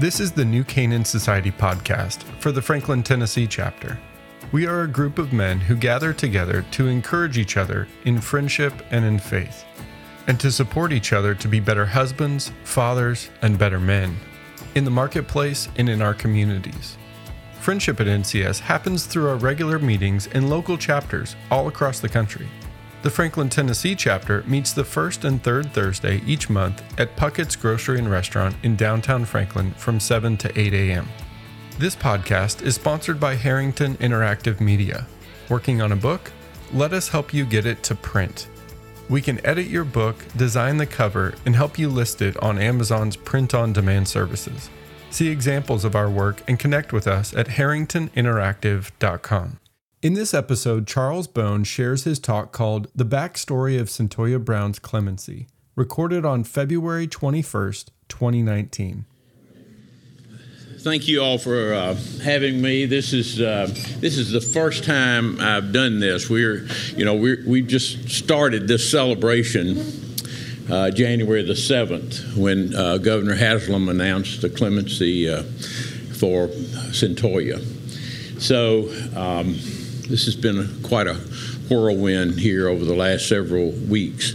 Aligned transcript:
This 0.00 0.18
is 0.18 0.32
the 0.32 0.46
New 0.46 0.64
Canaan 0.64 1.04
Society 1.04 1.50
podcast 1.50 2.22
for 2.40 2.52
the 2.52 2.62
Franklin, 2.62 3.02
Tennessee 3.02 3.46
chapter. 3.46 3.98
We 4.50 4.66
are 4.66 4.80
a 4.80 4.88
group 4.88 5.18
of 5.18 5.34
men 5.34 5.60
who 5.60 5.76
gather 5.76 6.14
together 6.14 6.64
to 6.70 6.86
encourage 6.86 7.36
each 7.36 7.58
other 7.58 7.86
in 8.06 8.18
friendship 8.18 8.72
and 8.90 9.04
in 9.04 9.18
faith, 9.18 9.66
and 10.26 10.40
to 10.40 10.50
support 10.50 10.94
each 10.94 11.12
other 11.12 11.34
to 11.34 11.48
be 11.48 11.60
better 11.60 11.84
husbands, 11.84 12.50
fathers, 12.64 13.28
and 13.42 13.58
better 13.58 13.78
men 13.78 14.16
in 14.74 14.86
the 14.86 14.90
marketplace 14.90 15.68
and 15.76 15.86
in 15.86 16.00
our 16.00 16.14
communities. 16.14 16.96
Friendship 17.60 18.00
at 18.00 18.06
NCS 18.06 18.58
happens 18.58 19.04
through 19.04 19.28
our 19.28 19.36
regular 19.36 19.78
meetings 19.78 20.28
in 20.28 20.48
local 20.48 20.78
chapters 20.78 21.36
all 21.50 21.68
across 21.68 22.00
the 22.00 22.08
country. 22.08 22.48
The 23.02 23.08
Franklin, 23.08 23.48
Tennessee 23.48 23.94
chapter 23.94 24.42
meets 24.42 24.74
the 24.74 24.84
first 24.84 25.24
and 25.24 25.42
third 25.42 25.72
Thursday 25.72 26.20
each 26.26 26.50
month 26.50 26.82
at 27.00 27.16
Puckett's 27.16 27.56
Grocery 27.56 27.98
and 27.98 28.10
Restaurant 28.10 28.54
in 28.62 28.76
downtown 28.76 29.24
Franklin 29.24 29.72
from 29.72 29.98
7 29.98 30.36
to 30.36 30.60
8 30.60 30.74
a.m. 30.74 31.08
This 31.78 31.96
podcast 31.96 32.60
is 32.60 32.74
sponsored 32.74 33.18
by 33.18 33.36
Harrington 33.36 33.96
Interactive 33.96 34.60
Media. 34.60 35.06
Working 35.48 35.80
on 35.80 35.92
a 35.92 35.96
book? 35.96 36.30
Let 36.74 36.92
us 36.92 37.08
help 37.08 37.32
you 37.32 37.46
get 37.46 37.64
it 37.64 37.82
to 37.84 37.94
print. 37.94 38.48
We 39.08 39.22
can 39.22 39.44
edit 39.46 39.68
your 39.68 39.84
book, 39.84 40.22
design 40.36 40.76
the 40.76 40.84
cover, 40.84 41.36
and 41.46 41.56
help 41.56 41.78
you 41.78 41.88
list 41.88 42.20
it 42.20 42.36
on 42.42 42.58
Amazon's 42.58 43.16
print 43.16 43.54
on 43.54 43.72
demand 43.72 44.08
services. 44.08 44.68
See 45.08 45.28
examples 45.28 45.86
of 45.86 45.96
our 45.96 46.10
work 46.10 46.42
and 46.46 46.58
connect 46.58 46.92
with 46.92 47.06
us 47.06 47.34
at 47.34 47.46
harringtoninteractive.com. 47.46 49.58
In 50.02 50.14
this 50.14 50.32
episode, 50.32 50.86
Charles 50.86 51.26
Bone 51.26 51.62
shares 51.62 52.04
his 52.04 52.18
talk 52.18 52.52
called 52.52 52.88
The 52.94 53.04
Backstory 53.04 53.78
of 53.78 53.88
Cyntoia 53.88 54.42
Brown's 54.42 54.78
Clemency, 54.78 55.46
recorded 55.76 56.24
on 56.24 56.42
February 56.42 57.06
21st, 57.06 57.90
2019. 58.08 59.04
Thank 60.78 61.06
you 61.06 61.20
all 61.20 61.36
for 61.36 61.74
uh, 61.74 61.96
having 62.22 62.62
me. 62.62 62.86
This 62.86 63.12
is 63.12 63.42
uh, 63.42 63.66
this 63.98 64.16
is 64.16 64.30
the 64.30 64.40
first 64.40 64.84
time 64.84 65.38
I've 65.38 65.70
done 65.70 66.00
this. 66.00 66.30
We're, 66.30 66.66
you 66.96 67.04
know, 67.04 67.14
we 67.14 67.46
we 67.46 67.60
just 67.60 68.08
started 68.08 68.68
this 68.68 68.90
celebration 68.90 69.84
uh, 70.70 70.92
January 70.92 71.42
the 71.42 71.54
seventh 71.54 72.34
when 72.38 72.74
uh, 72.74 72.96
Governor 72.96 73.34
Haslam 73.34 73.90
announced 73.90 74.40
the 74.40 74.48
clemency 74.48 75.28
uh, 75.28 75.42
for 76.14 76.48
Cyntoia. 76.88 77.60
So. 78.40 78.88
Um, 79.14 79.58
this 80.10 80.24
has 80.24 80.34
been 80.34 80.58
a, 80.58 80.86
quite 80.86 81.06
a 81.06 81.14
whirlwind 81.70 82.40
here 82.40 82.68
over 82.68 82.84
the 82.84 82.94
last 82.94 83.28
several 83.28 83.70
weeks. 83.70 84.34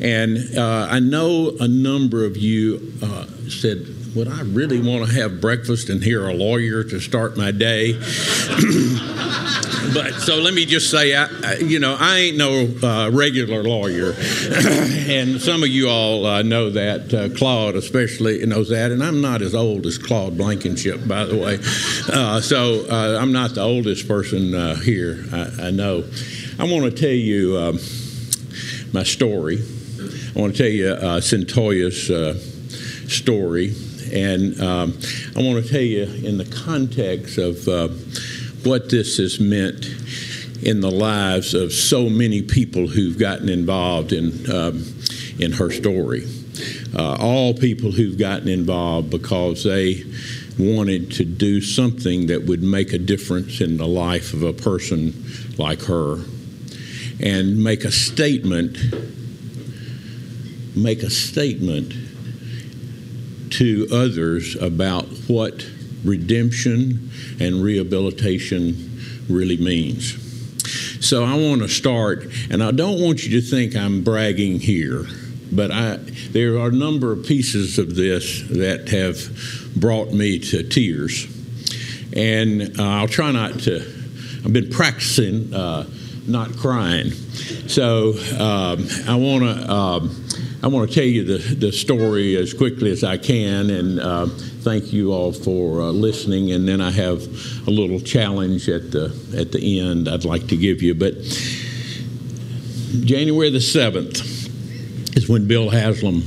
And 0.00 0.56
uh, 0.56 0.86
I 0.88 1.00
know 1.00 1.56
a 1.58 1.66
number 1.66 2.24
of 2.24 2.36
you 2.36 2.92
uh, 3.02 3.26
said, 3.48 3.86
Would 4.14 4.28
I 4.28 4.42
really 4.42 4.80
want 4.80 5.06
to 5.08 5.12
have 5.14 5.40
breakfast 5.40 5.88
and 5.90 6.02
hear 6.02 6.28
a 6.28 6.34
lawyer 6.34 6.84
to 6.84 7.00
start 7.00 7.36
my 7.36 7.50
day? 7.50 8.00
but 9.92 10.14
so 10.14 10.36
let 10.36 10.54
me 10.54 10.64
just 10.64 10.90
say, 10.90 11.14
I, 11.14 11.56
you 11.56 11.78
know, 11.78 11.96
I 11.98 12.18
ain't 12.18 12.36
no 12.36 12.68
uh, 12.82 13.10
regular 13.10 13.62
lawyer, 13.62 14.14
and 14.16 15.40
some 15.40 15.62
of 15.62 15.68
you 15.68 15.88
all 15.88 16.26
uh, 16.26 16.42
know 16.42 16.70
that. 16.70 17.12
Uh, 17.12 17.28
Claude 17.36 17.76
especially 17.76 18.44
knows 18.46 18.70
that, 18.70 18.90
and 18.90 19.02
I'm 19.02 19.20
not 19.20 19.42
as 19.42 19.54
old 19.54 19.86
as 19.86 19.98
Claude 19.98 20.36
Blankenship, 20.36 21.06
by 21.06 21.24
the 21.24 21.36
way. 21.36 21.58
Uh, 22.12 22.40
so 22.40 22.86
uh, 22.88 23.18
I'm 23.20 23.32
not 23.32 23.54
the 23.54 23.62
oldest 23.62 24.08
person 24.08 24.54
uh, 24.54 24.76
here. 24.76 25.24
I, 25.32 25.66
I, 25.66 25.70
know. 25.70 26.04
I 26.58 26.64
want 26.64 26.84
to 26.84 26.90
tell 26.90 27.08
you 27.10 27.58
um, 27.58 27.78
my 28.92 29.02
story. 29.02 29.58
I 29.58 30.40
want 30.40 30.56
to 30.56 30.62
tell 30.62 30.72
you 30.72 30.88
uh, 30.88 31.20
Cyntoia's 31.20 32.06
story, 33.12 33.74
and 34.12 34.60
um, 34.60 34.98
I 35.36 35.42
want 35.42 35.64
to 35.64 35.70
tell 35.70 35.80
you 35.80 36.04
in 36.04 36.38
the 36.38 36.44
context 36.64 37.38
of 37.38 37.66
what 38.66 38.90
this 38.90 39.18
has 39.18 39.38
meant 39.38 39.86
in 40.62 40.80
the 40.80 40.90
lives 40.90 41.54
of 41.54 41.72
so 41.72 42.08
many 42.08 42.42
people 42.42 42.88
who've 42.88 43.18
gotten 43.18 43.48
involved 43.48 44.12
in 44.12 44.50
um, 44.50 44.84
in 45.38 45.52
her 45.52 45.70
story. 45.70 46.26
Uh, 46.94 47.16
all 47.20 47.54
people 47.54 47.92
who've 47.92 48.18
gotten 48.18 48.48
involved 48.48 49.10
because 49.10 49.64
they 49.64 50.02
wanted 50.58 51.12
to 51.12 51.24
do 51.24 51.60
something 51.60 52.28
that 52.28 52.44
would 52.46 52.62
make 52.62 52.92
a 52.92 52.98
difference 52.98 53.60
in 53.60 53.76
the 53.76 53.86
life 53.86 54.32
of 54.32 54.42
a 54.42 54.52
person 54.52 55.12
like 55.58 55.82
her 55.82 56.16
and 57.20 57.62
make 57.62 57.84
a 57.84 57.92
statement 57.92 58.78
make 60.74 61.02
a 61.02 61.10
statement 61.10 61.92
to 63.50 63.86
others 63.90 64.56
about 64.56 65.06
what 65.26 65.66
redemption 66.06 67.10
and 67.40 67.62
rehabilitation 67.62 69.00
really 69.28 69.56
means. 69.56 70.22
So 71.06 71.24
I 71.24 71.34
want 71.34 71.62
to 71.62 71.68
start, 71.68 72.26
and 72.50 72.62
I 72.62 72.70
don't 72.70 73.00
want 73.00 73.24
you 73.24 73.40
to 73.40 73.46
think 73.46 73.76
I'm 73.76 74.02
bragging 74.02 74.60
here, 74.60 75.06
but 75.52 75.70
I, 75.70 75.96
there 76.30 76.58
are 76.58 76.68
a 76.68 76.72
number 76.72 77.12
of 77.12 77.24
pieces 77.24 77.78
of 77.78 77.94
this 77.94 78.42
that 78.48 78.88
have 78.88 79.80
brought 79.80 80.12
me 80.12 80.38
to 80.38 80.62
tears. 80.62 81.26
And 82.14 82.80
uh, 82.80 82.82
I'll 82.82 83.08
try 83.08 83.30
not 83.30 83.60
to, 83.60 83.76
I've 84.44 84.52
been 84.52 84.70
practicing 84.70 85.52
uh, 85.54 85.86
not 86.26 86.56
crying. 86.56 87.10
So 87.68 88.14
um, 88.38 88.88
I 89.06 89.14
want 89.16 89.44
to. 89.44 89.72
Um, 89.72 90.22
I 90.62 90.68
want 90.68 90.88
to 90.88 90.94
tell 90.94 91.04
you 91.04 91.22
the, 91.22 91.38
the 91.54 91.70
story 91.70 92.34
as 92.36 92.54
quickly 92.54 92.90
as 92.90 93.04
I 93.04 93.18
can, 93.18 93.68
and 93.68 94.00
uh, 94.00 94.26
thank 94.26 94.90
you 94.92 95.12
all 95.12 95.32
for 95.32 95.82
uh, 95.82 95.84
listening. 95.90 96.50
And 96.52 96.66
then 96.66 96.80
I 96.80 96.90
have 96.90 97.22
a 97.66 97.70
little 97.70 98.00
challenge 98.00 98.68
at 98.68 98.90
the 98.90 99.14
at 99.36 99.52
the 99.52 99.80
end 99.80 100.08
I'd 100.08 100.24
like 100.24 100.46
to 100.48 100.56
give 100.56 100.82
you. 100.82 100.94
But 100.94 101.14
January 103.04 103.50
the 103.50 103.60
seventh 103.60 104.20
is 105.14 105.28
when 105.28 105.46
Bill 105.46 105.68
Haslam 105.68 106.22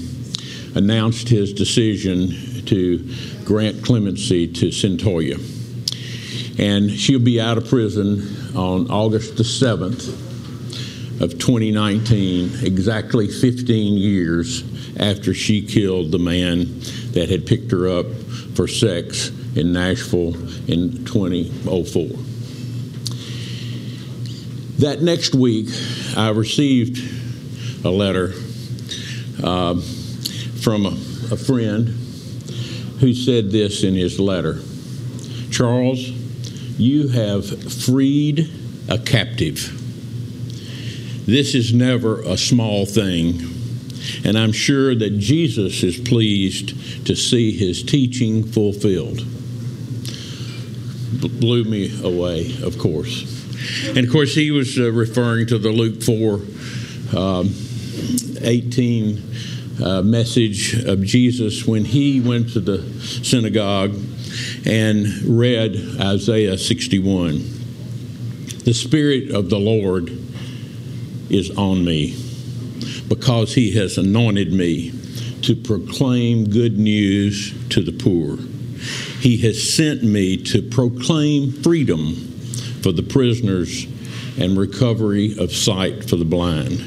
announced 0.76 1.28
his 1.28 1.52
decision 1.52 2.66
to 2.68 3.12
grant 3.46 3.84
clemency 3.84 4.48
to 4.48 4.68
Cyntoia, 4.68 5.40
and 6.60 6.92
she'll 6.92 7.20
be 7.20 7.42
out 7.42 7.58
of 7.58 7.68
prison 7.68 8.56
on 8.56 8.92
August 8.92 9.38
the 9.38 9.44
seventh 9.44 10.29
of 11.19 11.38
2019, 11.38 12.66
exactly 12.66 13.28
15 13.28 13.97
years 13.97 14.63
after 14.97 15.34
she 15.34 15.62
killed 15.62 16.12
the 16.12 16.19
man 16.19 16.80
that 17.12 17.28
had 17.30 17.46
picked 17.46 17.72
her 17.72 17.88
up 17.88 18.06
for 18.56 18.68
sex 18.68 19.30
in 19.56 19.74
Nashville 19.74 20.35
in 20.69 21.06
2004. 21.06 22.07
That 24.80 25.02
next 25.02 25.35
week, 25.35 25.68
I 26.16 26.30
received 26.30 27.86
a 27.86 27.90
letter 27.90 28.34
uh, 29.44 29.75
from 30.62 30.86
a, 30.86 30.90
a 31.31 31.38
friend 31.38 31.90
who 33.00 33.13
said 33.13 33.51
this 33.51 33.84
in 33.84 33.94
his 33.94 34.19
letter 34.19 34.59
Charles, 35.51 36.00
you 36.80 37.09
have 37.09 37.46
freed 37.84 38.50
a 38.88 38.97
captive. 38.97 39.79
This 41.30 41.56
is 41.56 41.74
never 41.74 42.22
a 42.22 42.38
small 42.38 42.86
thing 42.86 43.60
and 44.24 44.38
I'm 44.38 44.52
sure 44.52 44.96
that 44.96 45.18
Jesus 45.18 45.84
is 45.84 45.98
pleased 45.98 47.06
to 47.08 47.16
see 47.16 47.52
his 47.52 47.84
teaching 47.84 48.44
fulfilled. 48.44 49.18
B- 51.22 51.28
blew 51.28 51.64
me 51.64 52.00
away, 52.04 52.56
of 52.64 52.78
course. 52.78 53.36
And 53.88 54.00
of 54.00 54.12
course, 54.12 54.36
he 54.36 54.52
was 54.52 54.78
uh, 54.78 54.92
referring 54.92 55.48
to 55.48 55.58
the 55.58 55.70
Luke 55.70 56.02
4 56.02 57.20
um, 57.20 57.54
18 58.42 59.24
uh, 59.84 60.02
message 60.02 60.84
of 60.86 61.04
Jesus 61.04 61.66
when 61.66 61.86
he 61.86 62.22
went 62.22 62.54
to 62.54 62.60
the 62.60 62.84
synagogue 63.02 63.96
and 64.66 65.08
read 65.24 65.75
Isaiah 66.00 66.58
61. 66.58 67.38
The 68.64 68.74
Spirit 68.74 69.32
of 69.32 69.50
the 69.50 69.60
Lord 69.60 70.29
is 71.30 71.50
on 71.58 71.84
me 71.84 72.16
because 73.08 73.54
he 73.54 73.72
has 73.72 73.98
anointed 73.98 74.54
me 74.54 74.92
to 75.42 75.56
proclaim 75.56 76.50
good 76.50 76.78
news 76.78 77.54
to 77.70 77.81
the 77.81 77.92
poor. 77.92 78.38
He 79.20 79.38
has 79.38 79.76
sent 79.76 80.04
me 80.04 80.38
to 80.38 80.62
proclaim 80.62 81.52
freedom 81.52 82.16
for 82.81 82.92
the 82.92 83.04
prisoners 83.04 83.86
and 84.40 84.58
recovery 84.58 85.38
of 85.38 85.52
sight 85.52 86.10
for 86.10 86.16
the 86.16 86.26
blind, 86.26 86.78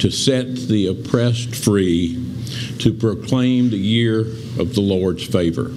to 0.00 0.10
set 0.10 0.54
the 0.54 0.88
oppressed 0.88 1.54
free, 1.54 2.22
to 2.78 2.92
proclaim 2.92 3.70
the 3.70 3.78
year 3.78 4.20
of 4.20 4.74
the 4.74 4.80
Lord's 4.80 5.24
favor. 5.24 5.70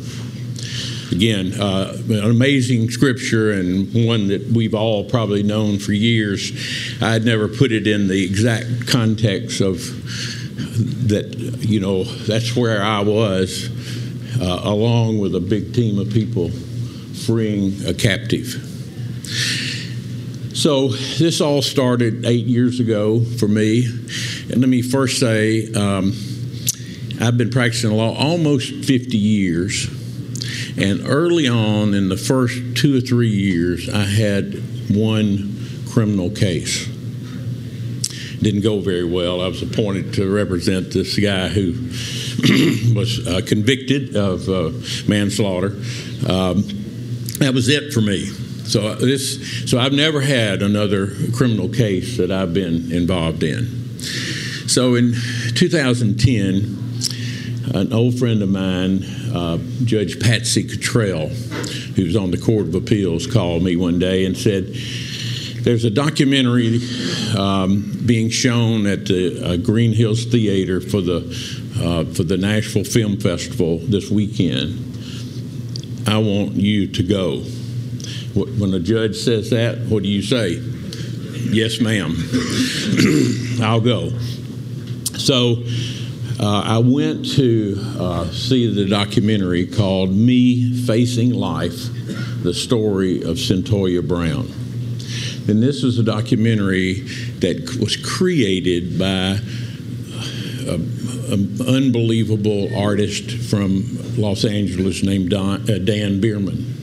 Again, 1.11 1.53
uh, 1.59 1.97
an 2.09 2.29
amazing 2.29 2.91
scripture 2.91 3.51
and 3.51 4.05
one 4.05 4.27
that 4.27 4.47
we've 4.47 4.75
all 4.75 5.03
probably 5.03 5.41
known 5.41 5.79
for 5.79 5.91
years. 5.91 6.51
I'd 7.01 7.25
never 7.25 7.47
put 7.47 7.71
it 7.71 7.87
in 7.87 8.07
the 8.07 8.23
exact 8.23 8.87
context 8.87 9.59
of 9.59 9.77
that, 11.07 11.35
you 11.59 11.79
know, 11.79 12.03
that's 12.03 12.55
where 12.55 12.81
I 12.83 13.01
was 13.01 13.69
uh, 14.39 14.61
along 14.63 15.19
with 15.19 15.35
a 15.35 15.39
big 15.39 15.73
team 15.73 15.99
of 15.99 16.11
people 16.11 16.49
freeing 17.25 17.73
a 17.85 17.93
captive. 17.93 18.65
So, 20.53 20.89
this 20.89 21.41
all 21.41 21.61
started 21.61 22.25
eight 22.25 22.45
years 22.45 22.79
ago 22.79 23.21
for 23.23 23.47
me. 23.47 23.85
And 24.51 24.61
let 24.61 24.69
me 24.69 24.81
first 24.81 25.19
say, 25.19 25.71
um, 25.73 26.13
I've 27.21 27.37
been 27.37 27.49
practicing 27.49 27.91
law 27.91 28.15
almost 28.15 28.85
50 28.85 29.17
years. 29.17 29.98
And 30.77 31.01
early 31.05 31.47
on, 31.47 31.93
in 31.93 32.09
the 32.09 32.17
first 32.17 32.57
two 32.75 32.97
or 32.97 33.01
three 33.01 33.29
years, 33.29 33.89
I 33.89 34.03
had 34.03 34.53
one 34.89 35.55
criminal 35.89 36.29
case. 36.29 36.87
Didn't 38.41 38.61
go 38.61 38.79
very 38.79 39.03
well. 39.03 39.41
I 39.41 39.47
was 39.47 39.61
appointed 39.61 40.13
to 40.13 40.33
represent 40.33 40.91
this 40.91 41.19
guy 41.19 41.49
who 41.49 41.73
was 42.95 43.27
uh, 43.27 43.41
convicted 43.45 44.15
of 44.15 44.47
uh, 44.47 44.71
manslaughter. 45.07 45.75
Um, 46.27 46.63
that 47.39 47.51
was 47.53 47.67
it 47.67 47.93
for 47.93 48.01
me. 48.01 48.25
So 48.69 48.87
uh, 48.87 48.95
this, 48.95 49.69
so 49.69 49.79
I've 49.79 49.93
never 49.93 50.21
had 50.21 50.61
another 50.61 51.07
criminal 51.35 51.69
case 51.69 52.17
that 52.17 52.31
I've 52.31 52.53
been 52.53 52.91
involved 52.91 53.43
in. 53.43 53.99
So 54.67 54.95
in 54.95 55.13
2010, 55.55 56.88
an 57.73 57.93
old 57.93 58.17
friend 58.17 58.41
of 58.41 58.49
mine, 58.49 59.03
uh, 59.33 59.57
Judge 59.83 60.19
Patsy 60.19 60.67
Cottrell, 60.67 61.27
who's 61.95 62.15
on 62.15 62.31
the 62.31 62.37
Court 62.37 62.67
of 62.67 62.75
Appeals, 62.75 63.27
called 63.27 63.63
me 63.63 63.75
one 63.75 63.99
day 63.99 64.25
and 64.25 64.37
said, 64.37 64.73
"There's 65.63 65.85
a 65.85 65.89
documentary 65.89 66.79
um, 67.37 68.01
being 68.05 68.29
shown 68.29 68.87
at 68.87 69.05
the 69.05 69.43
uh, 69.43 69.57
Green 69.57 69.93
Hills 69.93 70.25
Theater 70.25 70.81
for 70.81 71.01
the 71.01 71.19
uh, 71.81 72.05
for 72.13 72.23
the 72.23 72.37
Nashville 72.37 72.83
Film 72.83 73.17
Festival 73.17 73.79
this 73.79 74.09
weekend. 74.09 74.85
I 76.07 76.17
want 76.17 76.53
you 76.53 76.87
to 76.87 77.03
go." 77.03 77.43
When 78.35 78.73
a 78.75 78.79
judge 78.79 79.17
says 79.17 79.49
that, 79.49 79.79
what 79.89 80.03
do 80.03 80.07
you 80.07 80.21
say? 80.21 80.61
Yes, 81.51 81.81
ma'am. 81.81 82.15
I'll 83.61 83.81
go. 83.81 84.11
So 85.17 85.63
uh, 86.39 86.63
I 86.65 86.77
went 86.77 87.33
to 87.33 87.75
uh, 87.99 88.25
see 88.31 88.73
the 88.73 88.85
documentary 88.85 89.67
called 89.67 90.11
Me 90.11 90.73
Facing 90.85 91.33
Life 91.33 91.89
The 92.43 92.53
Story 92.53 93.21
of 93.23 93.37
Cyntoia 93.37 94.07
Brown. 94.07 94.47
And 95.47 95.61
this 95.61 95.83
is 95.83 95.99
a 95.99 96.03
documentary 96.03 97.01
that 97.39 97.77
was 97.81 97.97
created 97.97 98.97
by 98.97 99.39
an 101.29 101.61
unbelievable 101.67 102.75
artist 102.77 103.31
from 103.31 103.85
Los 104.17 104.45
Angeles 104.45 105.03
named 105.03 105.31
Don, 105.31 105.61
uh, 105.69 105.77
Dan 105.79 106.21
Birman. 106.21 106.75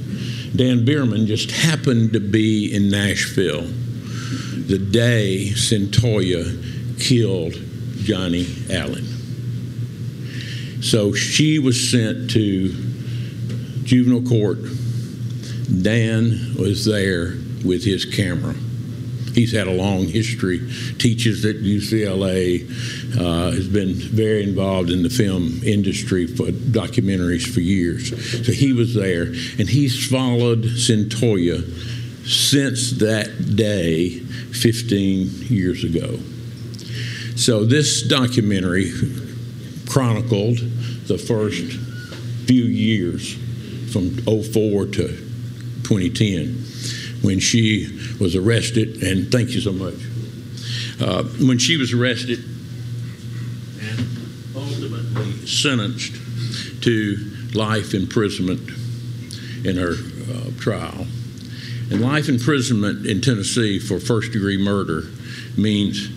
Dan 0.54 0.84
Birman 0.84 1.26
just 1.26 1.50
happened 1.50 2.12
to 2.12 2.20
be 2.20 2.74
in 2.74 2.90
Nashville 2.90 3.66
the 4.66 4.78
day 4.78 5.50
Cyntoia 5.54 6.44
killed 6.98 7.54
Johnny 8.02 8.46
Allen. 8.70 9.15
So 10.86 11.12
she 11.12 11.58
was 11.58 11.90
sent 11.90 12.30
to 12.30 12.68
juvenile 13.82 14.22
court. 14.22 14.58
Dan 15.82 16.54
was 16.56 16.84
there 16.84 17.34
with 17.64 17.84
his 17.84 18.04
camera. 18.04 18.54
He's 19.34 19.50
had 19.50 19.66
a 19.66 19.72
long 19.72 20.04
history, 20.06 20.60
teaches 20.98 21.44
at 21.44 21.56
UCLA, 21.56 22.70
uh, 23.18 23.50
has 23.50 23.66
been 23.66 23.94
very 23.94 24.44
involved 24.44 24.90
in 24.90 25.02
the 25.02 25.10
film 25.10 25.60
industry 25.64 26.28
for 26.28 26.46
documentaries 26.46 27.52
for 27.52 27.60
years. 27.60 28.10
So 28.46 28.52
he 28.52 28.72
was 28.72 28.94
there, 28.94 29.24
and 29.24 29.68
he's 29.68 30.08
followed 30.08 30.62
Cyntoia 30.62 31.64
since 32.28 32.92
that 33.00 33.56
day 33.56 34.10
15 34.20 35.30
years 35.48 35.82
ago. 35.82 36.20
So 37.34 37.64
this 37.64 38.02
documentary 38.02 38.92
chronicled 39.86 40.58
the 41.06 41.18
first 41.18 41.62
few 42.46 42.64
years 42.64 43.34
from 43.92 44.10
04 44.16 44.86
to 44.86 45.08
2010 45.84 46.64
when 47.22 47.40
she 47.40 47.88
was 48.20 48.36
arrested, 48.36 49.02
and 49.02 49.30
thank 49.32 49.50
you 49.50 49.60
so 49.60 49.72
much. 49.72 49.94
Uh, 51.00 51.24
when 51.46 51.58
she 51.58 51.76
was 51.76 51.92
arrested 51.92 52.38
and 53.80 54.06
ultimately 54.54 55.46
sentenced 55.46 56.14
to 56.82 57.16
life 57.54 57.94
imprisonment 57.94 58.70
in 59.64 59.76
her 59.76 59.94
uh, 59.94 60.50
trial. 60.60 61.06
And 61.90 62.00
life 62.00 62.28
imprisonment 62.28 63.06
in 63.06 63.20
Tennessee 63.20 63.78
for 63.78 64.00
first 64.00 64.32
degree 64.32 64.58
murder 64.58 65.02
means 65.56 66.08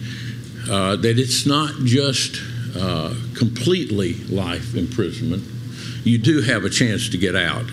uh, 0.69 0.95
that 0.97 1.19
it's 1.19 1.45
not 1.45 1.71
just 1.83 2.41
uh, 2.75 3.13
completely 3.35 4.13
life 4.25 4.75
imprisonment, 4.75 5.43
you 6.03 6.17
do 6.17 6.41
have 6.41 6.63
a 6.63 6.69
chance 6.69 7.09
to 7.09 7.17
get 7.17 7.35
out 7.35 7.65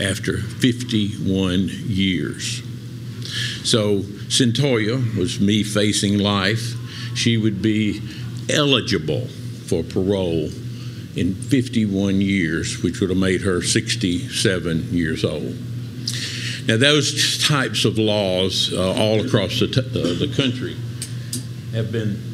after 0.00 0.38
51 0.38 1.68
years. 1.86 2.62
So 3.64 4.00
Cyntoia 4.28 5.16
was 5.16 5.40
me 5.40 5.62
facing 5.62 6.18
life. 6.18 6.74
She 7.16 7.36
would 7.36 7.62
be 7.62 8.00
eligible 8.52 9.26
for 9.66 9.82
parole 9.82 10.50
in 11.16 11.34
51 11.34 12.20
years, 12.20 12.82
which 12.82 13.00
would 13.00 13.10
have 13.10 13.18
made 13.18 13.42
her 13.42 13.62
67 13.62 14.92
years 14.92 15.24
old. 15.24 15.56
Now, 16.66 16.76
those 16.76 17.46
types 17.46 17.84
of 17.84 17.98
laws 17.98 18.72
uh, 18.72 18.94
all 18.94 19.24
across 19.24 19.60
the, 19.60 19.66
uh, 19.66 20.18
the 20.18 20.32
country 20.34 20.76
have 21.72 21.92
been 21.92 22.33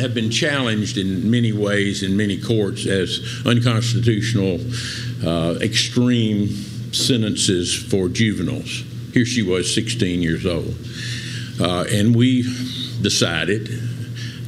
have 0.00 0.14
been 0.14 0.30
challenged 0.30 0.96
in 0.96 1.30
many 1.30 1.52
ways 1.52 2.02
in 2.02 2.16
many 2.16 2.40
courts 2.40 2.86
as 2.86 3.42
unconstitutional, 3.46 4.60
uh, 5.24 5.58
extreme 5.60 6.48
sentences 6.92 7.74
for 7.74 8.08
juveniles. 8.08 8.84
Here 9.12 9.24
she 9.24 9.42
was, 9.42 9.72
16 9.74 10.22
years 10.22 10.46
old. 10.46 10.74
Uh, 11.60 11.84
and 11.90 12.14
we 12.16 12.42
decided 13.00 13.68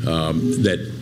um, 0.06 0.62
that 0.62 0.92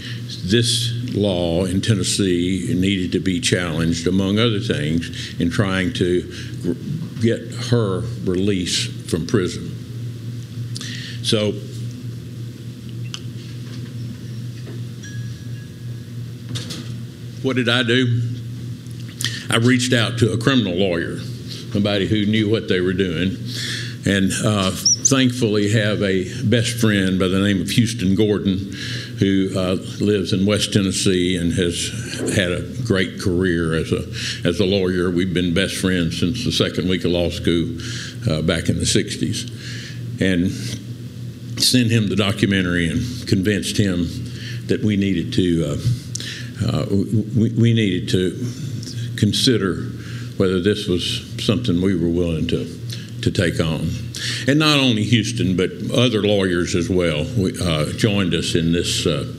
this 0.44 0.92
law 1.14 1.64
in 1.64 1.80
Tennessee 1.80 2.74
needed 2.74 3.12
to 3.12 3.20
be 3.20 3.40
challenged, 3.40 4.06
among 4.06 4.38
other 4.38 4.60
things, 4.60 5.40
in 5.40 5.50
trying 5.50 5.92
to 5.94 6.76
get 7.20 7.40
her 7.70 8.00
release 8.24 8.86
from 9.10 9.26
prison. 9.26 9.70
So 11.22 11.52
what 17.44 17.56
did 17.56 17.68
I 17.68 17.82
do? 17.82 18.22
I 19.50 19.56
reached 19.58 19.92
out 19.92 20.18
to 20.18 20.32
a 20.32 20.38
criminal 20.38 20.74
lawyer, 20.74 21.18
somebody 21.72 22.06
who 22.06 22.24
knew 22.24 22.50
what 22.50 22.68
they 22.68 22.80
were 22.80 22.94
doing, 22.94 23.36
and 24.06 24.32
uh, 24.42 24.70
thankfully 24.70 25.70
have 25.70 26.02
a 26.02 26.24
best 26.44 26.78
friend 26.78 27.18
by 27.18 27.28
the 27.28 27.38
name 27.38 27.60
of 27.60 27.68
Houston 27.68 28.14
Gordon, 28.14 28.72
who 29.18 29.50
uh, 29.54 29.76
lives 30.00 30.32
in 30.32 30.46
West 30.46 30.72
Tennessee 30.72 31.36
and 31.36 31.52
has 31.52 32.34
had 32.34 32.50
a 32.50 32.62
great 32.86 33.20
career 33.20 33.74
as 33.74 33.92
a 33.92 34.48
as 34.48 34.60
a 34.60 34.64
lawyer. 34.64 35.10
We've 35.10 35.34
been 35.34 35.52
best 35.52 35.76
friends 35.76 36.18
since 36.18 36.44
the 36.44 36.52
second 36.52 36.88
week 36.88 37.04
of 37.04 37.10
law 37.10 37.28
school 37.28 37.76
uh, 38.28 38.40
back 38.40 38.70
in 38.70 38.78
the 38.78 38.86
'60s, 38.86 39.50
and 40.18 40.50
sent 41.62 41.90
him 41.90 42.08
the 42.08 42.16
documentary 42.16 42.88
and 42.88 43.28
convinced 43.28 43.76
him 43.76 44.06
that 44.66 44.80
we 44.82 44.96
needed 44.96 45.34
to 45.34 45.78
uh, 46.62 46.86
we, 46.90 47.50
we, 47.50 47.74
needed 47.74 48.08
to 48.10 48.30
consider 49.16 49.82
whether 50.36 50.60
this 50.60 50.86
was 50.86 51.24
something 51.44 51.80
we 51.80 51.94
were 51.94 52.08
willing 52.08 52.46
to, 52.48 52.64
to 53.22 53.30
take 53.30 53.60
on. 53.60 53.88
And 54.46 54.58
not 54.58 54.78
only 54.78 55.02
Houston, 55.04 55.56
but 55.56 55.70
other 55.92 56.22
lawyers 56.22 56.74
as 56.74 56.88
well 56.88 57.24
we, 57.36 57.58
uh, 57.60 57.92
joined 57.92 58.34
us 58.34 58.54
in 58.54 58.72
this, 58.72 59.06
uh, 59.06 59.32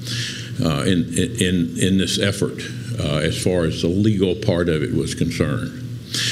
uh 0.63 0.83
in, 0.83 1.13
in, 1.17 1.77
in 1.79 1.97
this 1.97 2.19
effort 2.19 2.59
uh, 2.99 3.17
as 3.17 3.41
far 3.41 3.63
as 3.65 3.81
the 3.81 3.87
legal 3.87 4.35
part 4.35 4.69
of 4.69 4.83
it 4.83 4.93
was 4.93 5.15
concerned. 5.15 5.81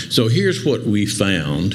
So 0.10 0.28
here's 0.28 0.66
what 0.66 0.84
we 0.84 1.06
found 1.06 1.74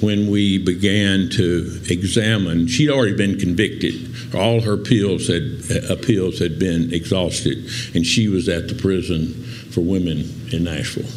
when 0.00 0.30
we 0.30 0.58
began 0.58 1.28
to 1.30 1.80
examine. 1.88 2.66
She'd 2.66 2.90
already 2.90 3.16
been 3.16 3.38
convicted 3.38 4.11
all 4.34 4.60
her 4.60 4.74
appeals 4.74 5.28
had 5.28 5.60
appeals 5.90 6.38
had 6.38 6.58
been 6.58 6.92
exhausted, 6.92 7.58
and 7.94 8.06
she 8.06 8.28
was 8.28 8.48
at 8.48 8.68
the 8.68 8.74
prison 8.74 9.32
for 9.70 9.80
women 9.80 10.48
in 10.52 10.64
Nashville. 10.64 11.10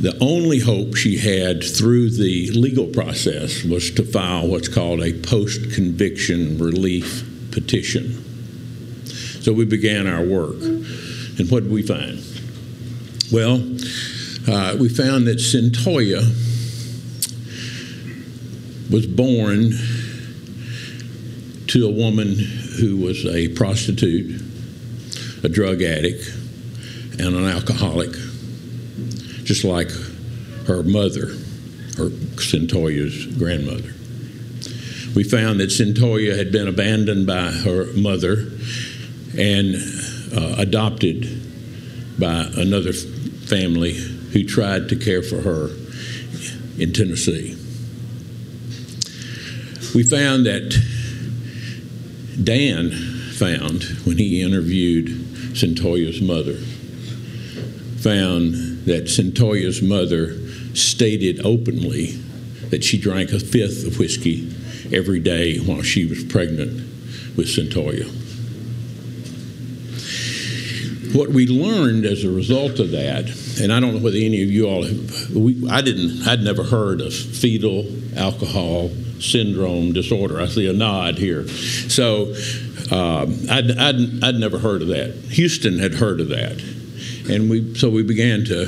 The 0.00 0.16
only 0.20 0.60
hope 0.60 0.96
she 0.96 1.18
had 1.18 1.62
through 1.62 2.10
the 2.10 2.50
legal 2.52 2.86
process 2.86 3.62
was 3.64 3.90
to 3.92 4.02
file 4.02 4.48
what's 4.48 4.68
called 4.68 5.02
a 5.02 5.12
post 5.12 5.72
conviction 5.72 6.56
relief 6.58 7.22
petition. 7.50 8.24
So 9.42 9.52
we 9.52 9.66
began 9.66 10.06
our 10.06 10.24
work. 10.24 10.56
And 10.60 11.50
what 11.50 11.64
did 11.64 11.72
we 11.72 11.82
find? 11.82 12.24
Well, 13.32 13.56
uh, 14.48 14.76
we 14.80 14.88
found 14.88 15.26
that 15.26 15.38
Cyntoia 15.38 16.20
was 18.90 19.06
born 19.06 19.72
to 21.70 21.86
a 21.86 21.90
woman 21.90 22.34
who 22.80 22.96
was 22.96 23.24
a 23.26 23.46
prostitute, 23.50 24.42
a 25.44 25.48
drug 25.48 25.82
addict, 25.82 26.28
and 27.20 27.36
an 27.36 27.46
alcoholic, 27.46 28.10
just 29.44 29.62
like 29.62 29.88
her 30.66 30.82
mother, 30.82 31.26
her 31.96 32.10
Cyntoia's 32.40 33.26
grandmother. 33.38 33.92
We 35.14 35.22
found 35.22 35.60
that 35.60 35.70
Cyntoia 35.70 36.36
had 36.36 36.50
been 36.50 36.66
abandoned 36.66 37.28
by 37.28 37.52
her 37.52 37.92
mother 37.94 38.50
and 39.38 39.76
uh, 40.36 40.56
adopted 40.58 41.28
by 42.18 42.48
another 42.56 42.92
family 42.92 43.92
who 43.92 44.44
tried 44.44 44.88
to 44.88 44.96
care 44.96 45.22
for 45.22 45.40
her 45.40 45.70
in 46.78 46.92
Tennessee. 46.92 47.56
We 49.94 50.02
found 50.02 50.46
that 50.46 50.99
Dan 52.42 52.90
found 52.90 53.84
when 54.04 54.18
he 54.18 54.42
interviewed 54.42 55.08
Cyntoia's 55.56 56.20
mother, 56.20 56.54
found 57.98 58.84
that 58.86 59.08
Cyntoia's 59.08 59.82
mother 59.82 60.36
stated 60.74 61.44
openly 61.44 62.12
that 62.70 62.84
she 62.84 62.98
drank 62.98 63.32
a 63.32 63.40
fifth 63.40 63.86
of 63.86 63.98
whiskey 63.98 64.48
every 64.92 65.20
day 65.20 65.58
while 65.58 65.82
she 65.82 66.06
was 66.06 66.24
pregnant 66.24 66.76
with 67.36 67.48
Cyntoia. 67.48 68.19
What 71.12 71.30
we 71.30 71.46
learned 71.46 72.04
as 72.04 72.24
a 72.24 72.30
result 72.30 72.78
of 72.78 72.92
that, 72.92 73.28
and 73.60 73.72
I 73.72 73.80
don't 73.80 73.94
know 73.94 74.00
whether 74.00 74.16
any 74.16 74.42
of 74.42 74.50
you 74.50 74.68
all, 74.68 74.84
have, 74.84 75.34
we, 75.34 75.68
I 75.68 75.80
didn't, 75.80 76.26
I'd 76.26 76.40
never 76.40 76.62
heard 76.62 77.00
of 77.00 77.12
fetal 77.12 77.84
alcohol 78.16 78.90
syndrome 79.18 79.92
disorder. 79.92 80.40
I 80.40 80.46
see 80.46 80.68
a 80.68 80.72
nod 80.72 81.18
here. 81.18 81.48
So 81.48 82.34
um, 82.90 83.36
I'd, 83.50 83.70
I'd, 83.76 84.24
I'd 84.24 84.34
never 84.36 84.58
heard 84.58 84.82
of 84.82 84.88
that. 84.88 85.14
Houston 85.30 85.78
had 85.78 85.94
heard 85.94 86.20
of 86.20 86.28
that. 86.28 86.62
And 87.28 87.50
we, 87.50 87.74
so 87.74 87.90
we 87.90 88.02
began 88.02 88.44
to 88.46 88.66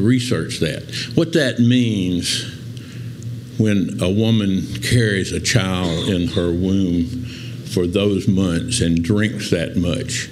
research 0.00 0.60
that. 0.60 0.82
What 1.14 1.32
that 1.34 1.58
means 1.58 2.56
when 3.58 4.02
a 4.02 4.08
woman 4.08 4.62
carries 4.80 5.32
a 5.32 5.40
child 5.40 6.08
in 6.08 6.28
her 6.28 6.50
womb 6.50 7.04
for 7.74 7.86
those 7.86 8.26
months 8.26 8.80
and 8.80 9.02
drinks 9.02 9.50
that 9.50 9.76
much 9.76 10.28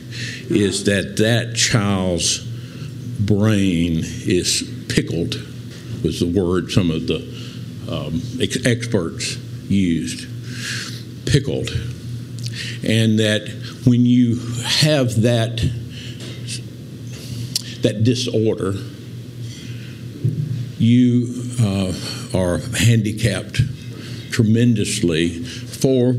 is 0.51 0.85
that 0.85 1.17
that 1.19 1.55
child's 1.55 2.45
brain 3.21 4.01
is 4.05 4.63
pickled 4.89 5.35
was 6.03 6.21
the 6.21 6.27
word 6.27 6.71
some 6.71 6.91
of 6.91 7.07
the 7.07 7.19
um, 7.91 8.23
ex- 8.41 8.65
experts 8.65 9.37
used 9.69 10.27
pickled. 11.27 11.71
And 12.83 13.19
that 13.19 13.49
when 13.85 14.07
you 14.07 14.39
have 14.65 15.23
that 15.23 15.57
that 17.83 18.03
disorder 18.03 18.75
you 20.79 21.45
uh, 21.61 21.93
are 22.35 22.59
handicapped 22.59 23.61
tremendously 24.31 25.43
for 25.43 26.15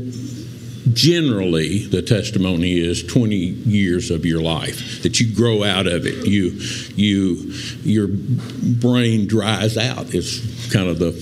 generally 0.92 1.86
the 1.86 2.02
testimony 2.02 2.78
is 2.78 3.02
20 3.04 3.36
years 3.36 4.10
of 4.10 4.24
your 4.24 4.40
life 4.40 5.02
that 5.02 5.20
you 5.20 5.34
grow 5.34 5.64
out 5.64 5.86
of 5.86 6.06
it. 6.06 6.26
You 6.26 6.50
you 6.96 7.52
your 7.82 8.08
brain 8.08 9.26
dries 9.26 9.76
out 9.76 10.14
it's 10.14 10.72
kind 10.72 10.88
of 10.88 10.98
the 10.98 11.12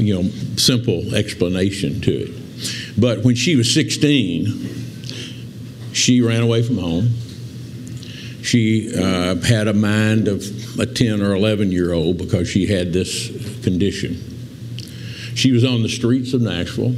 you 0.00 0.14
know 0.14 0.28
simple 0.56 1.14
explanation 1.14 2.00
to 2.02 2.12
it. 2.12 3.00
But 3.00 3.24
when 3.24 3.34
she 3.34 3.56
was 3.56 3.72
16 3.72 4.84
she 5.96 6.20
ran 6.20 6.42
away 6.42 6.62
from 6.62 6.76
home. 6.76 7.08
She 8.42 8.94
uh, 8.94 9.36
had 9.36 9.66
a 9.66 9.72
mind 9.72 10.28
of 10.28 10.78
a 10.78 10.86
10 10.86 11.22
or 11.22 11.34
11 11.34 11.72
year 11.72 11.92
old 11.92 12.18
because 12.18 12.48
she 12.48 12.66
had 12.66 12.92
this 12.92 13.28
condition. 13.64 14.14
She 15.34 15.52
was 15.52 15.64
on 15.64 15.82
the 15.82 15.88
streets 15.88 16.34
of 16.34 16.42
nashville 16.42 16.94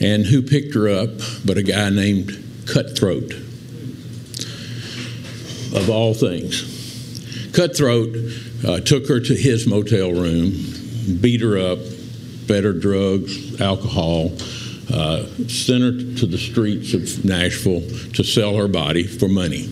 and 0.00 0.24
who 0.26 0.42
picked 0.42 0.74
her 0.74 0.88
up 0.88 1.10
but 1.44 1.58
a 1.58 1.62
guy 1.62 1.90
named 1.90 2.32
Cutthroat, 2.66 3.32
of 5.74 5.88
all 5.90 6.14
things. 6.14 7.50
Cutthroat 7.52 8.14
uh, 8.66 8.80
took 8.80 9.08
her 9.08 9.20
to 9.20 9.34
his 9.34 9.66
motel 9.66 10.12
room, 10.12 10.52
beat 11.20 11.40
her 11.40 11.58
up, 11.58 11.78
fed 12.46 12.64
her 12.64 12.72
drugs, 12.72 13.60
alcohol, 13.60 14.32
uh, 14.92 15.24
sent 15.48 15.82
her 15.82 15.92
to 16.18 16.26
the 16.26 16.38
streets 16.38 16.94
of 16.94 17.24
Nashville 17.24 17.82
to 18.14 18.22
sell 18.22 18.56
her 18.56 18.68
body 18.68 19.06
for 19.06 19.28
money, 19.28 19.68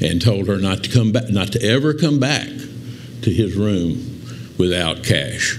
and 0.00 0.20
told 0.20 0.48
her 0.48 0.58
not 0.58 0.84
to 0.84 0.90
come 0.90 1.12
back, 1.12 1.30
not 1.30 1.52
to 1.52 1.62
ever 1.62 1.94
come 1.94 2.18
back 2.18 2.48
to 2.48 3.30
his 3.30 3.54
room 3.54 4.56
without 4.58 5.04
cash. 5.04 5.58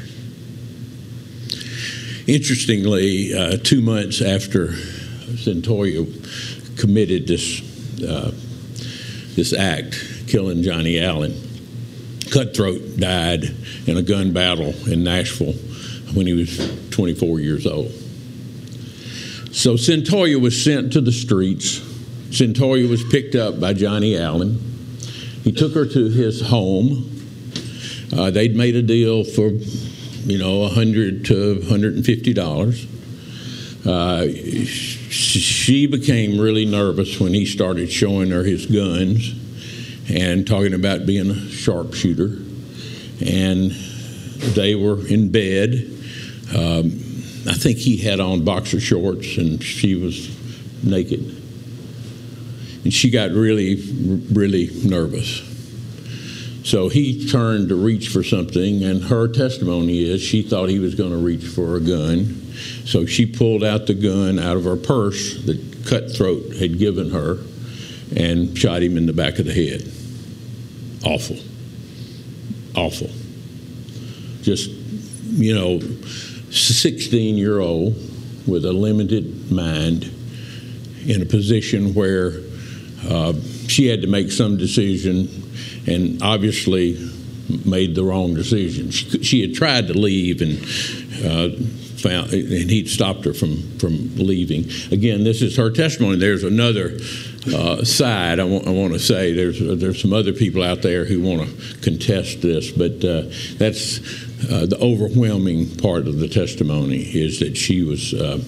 Interestingly, 2.25 3.33
uh, 3.33 3.57
two 3.57 3.81
months 3.81 4.21
after 4.21 4.67
Cyntoia 4.67 6.05
committed 6.79 7.27
this 7.27 7.61
uh, 8.01 8.31
this 9.35 9.53
act, 9.53 10.27
killing 10.27 10.61
Johnny 10.61 10.99
Allen, 10.99 11.33
Cutthroat 12.31 12.97
died 12.97 13.43
in 13.87 13.97
a 13.97 14.01
gun 14.01 14.31
battle 14.31 14.73
in 14.87 15.03
Nashville 15.03 15.53
when 16.13 16.27
he 16.27 16.33
was 16.33 16.89
24 16.91 17.39
years 17.39 17.65
old. 17.65 17.91
So 19.51 19.73
Cyntoia 19.73 20.39
was 20.39 20.61
sent 20.61 20.93
to 20.93 21.01
the 21.01 21.11
streets. 21.11 21.79
Cyntoia 22.29 22.89
was 22.89 23.03
picked 23.03 23.35
up 23.35 23.59
by 23.59 23.73
Johnny 23.73 24.17
Allen. 24.17 24.59
He 25.43 25.51
took 25.51 25.73
her 25.73 25.85
to 25.85 26.09
his 26.09 26.41
home. 26.41 27.09
Uh, 28.15 28.31
they'd 28.31 28.55
made 28.55 28.75
a 28.75 28.81
deal 28.81 29.23
for 29.23 29.51
you 30.25 30.37
know, 30.37 30.59
100 30.59 31.25
to 31.25 31.55
150 31.59 32.33
dollars. 32.33 32.87
Uh, 33.85 34.27
she 35.09 35.87
became 35.87 36.39
really 36.39 36.65
nervous 36.65 37.19
when 37.19 37.33
he 37.33 37.45
started 37.45 37.91
showing 37.91 38.31
her 38.31 38.43
his 38.43 38.65
guns 38.65 39.33
and 40.09 40.47
talking 40.47 40.73
about 40.73 41.05
being 41.05 41.29
a 41.29 41.49
sharpshooter. 41.49 42.37
And 43.25 43.71
they 44.55 44.75
were 44.75 45.05
in 45.05 45.31
bed. 45.31 45.89
Um, 46.55 46.85
I 47.45 47.53
think 47.53 47.77
he 47.77 47.97
had 47.97 48.21
on 48.21 48.45
boxer 48.45 48.79
shorts 48.79 49.37
and 49.37 49.61
she 49.61 49.95
was 49.95 50.29
naked. 50.83 51.19
And 52.83 52.93
she 52.93 53.09
got 53.09 53.31
really, 53.31 53.75
really 54.31 54.69
nervous. 54.85 55.52
So 56.63 56.87
he 56.87 57.27
turned 57.27 57.69
to 57.69 57.75
reach 57.75 58.07
for 58.07 58.23
something, 58.23 58.83
and 58.83 59.03
her 59.03 59.27
testimony 59.27 60.09
is 60.09 60.21
she 60.21 60.41
thought 60.41 60.69
he 60.69 60.79
was 60.79 60.95
going 60.95 61.11
to 61.11 61.17
reach 61.17 61.43
for 61.43 61.75
a 61.75 61.81
gun. 61.81 62.41
So 62.85 63.05
she 63.05 63.25
pulled 63.25 63.63
out 63.63 63.85
the 63.85 63.93
gun 63.93 64.39
out 64.39 64.55
of 64.55 64.63
her 64.63 64.77
purse 64.77 65.43
that 65.43 65.85
Cutthroat 65.85 66.55
had 66.55 66.79
given 66.79 67.09
her 67.09 67.39
and 68.15 68.57
shot 68.57 68.81
him 68.81 68.95
in 68.97 69.05
the 69.05 69.13
back 69.13 69.39
of 69.39 69.45
the 69.45 69.53
head. 69.53 69.81
Awful. 71.05 71.37
Awful. 72.75 73.09
Just, 74.41 74.69
you 74.69 75.53
know, 75.53 75.79
16 76.49 77.35
year 77.35 77.59
old 77.59 77.93
with 78.47 78.63
a 78.65 78.71
limited 78.71 79.51
mind 79.51 80.03
in 81.05 81.21
a 81.21 81.25
position 81.25 81.93
where 81.93 82.39
uh, 83.09 83.33
she 83.67 83.87
had 83.87 84.01
to 84.01 84.07
make 84.07 84.31
some 84.31 84.55
decision 84.55 85.42
and 85.87 86.21
obviously 86.21 86.97
made 87.65 87.95
the 87.95 88.03
wrong 88.03 88.33
decision. 88.33 88.91
She, 88.91 89.23
she 89.23 89.41
had 89.41 89.53
tried 89.53 89.87
to 89.87 89.93
leave 89.93 90.41
and 90.41 90.59
uh, 91.25 91.57
found, 92.03 92.33
and 92.33 92.69
he'd 92.69 92.89
stopped 92.89 93.25
her 93.25 93.33
from 93.33 93.77
from 93.79 94.15
leaving. 94.15 94.65
Again, 94.91 95.23
this 95.23 95.41
is 95.41 95.57
her 95.57 95.69
testimony. 95.69 96.17
There's 96.17 96.43
another 96.43 96.97
uh, 97.53 97.83
side 97.83 98.39
I 98.39 98.43
want, 98.43 98.93
to 98.93 98.99
say. 98.99 99.33
There's 99.33 99.59
there's 99.79 100.01
some 100.01 100.13
other 100.13 100.33
people 100.33 100.61
out 100.63 100.81
there 100.81 101.05
who 101.05 101.21
want 101.21 101.49
to 101.49 101.77
contest 101.81 102.41
this, 102.41 102.71
but 102.71 103.03
uh, 103.03 103.23
that's 103.57 103.99
uh, 104.51 104.65
the 104.65 104.77
overwhelming 104.81 105.75
part 105.77 106.07
of 106.07 106.19
the 106.19 106.27
testimony 106.27 107.01
is 107.01 107.39
that 107.39 107.55
she 107.55 107.83
was 107.83 108.13
uh, 108.13 108.39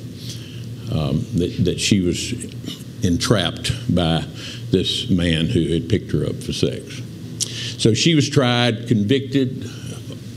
um, 0.92 1.26
that, 1.36 1.56
that 1.66 1.80
she 1.80 2.02
was 2.02 2.34
entrapped 3.04 3.72
by 3.94 4.26
this 4.72 5.10
man 5.10 5.46
who 5.46 5.68
had 5.74 5.90
picked 5.90 6.12
her 6.12 6.26
up 6.26 6.36
for 6.36 6.54
sex. 6.54 7.02
So 7.78 7.94
she 7.94 8.16
was 8.16 8.30
tried, 8.30 8.88
convicted, 8.88 9.70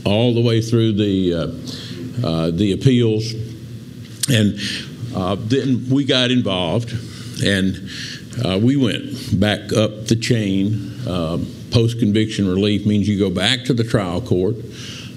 all 0.05 0.33
the 0.33 0.41
way 0.41 0.61
through 0.61 0.93
the 0.93 1.33
uh, 1.33 2.27
uh, 2.27 2.51
the 2.51 2.71
appeals, 2.73 3.33
and 4.29 4.59
uh, 5.15 5.35
then 5.39 5.89
we 5.89 6.03
got 6.05 6.31
involved, 6.31 6.93
and 7.43 7.89
Uh, 8.39 8.57
we 8.57 8.77
went 8.77 9.37
back 9.37 9.73
up 9.73 10.07
the 10.07 10.15
chain. 10.15 10.95
Post 11.71 11.99
conviction 11.99 12.47
relief 12.47 12.85
means 12.85 13.07
you 13.07 13.19
go 13.19 13.29
back 13.29 13.65
to 13.65 13.73
the 13.73 13.83
trial 13.83 14.21
court, 14.21 14.55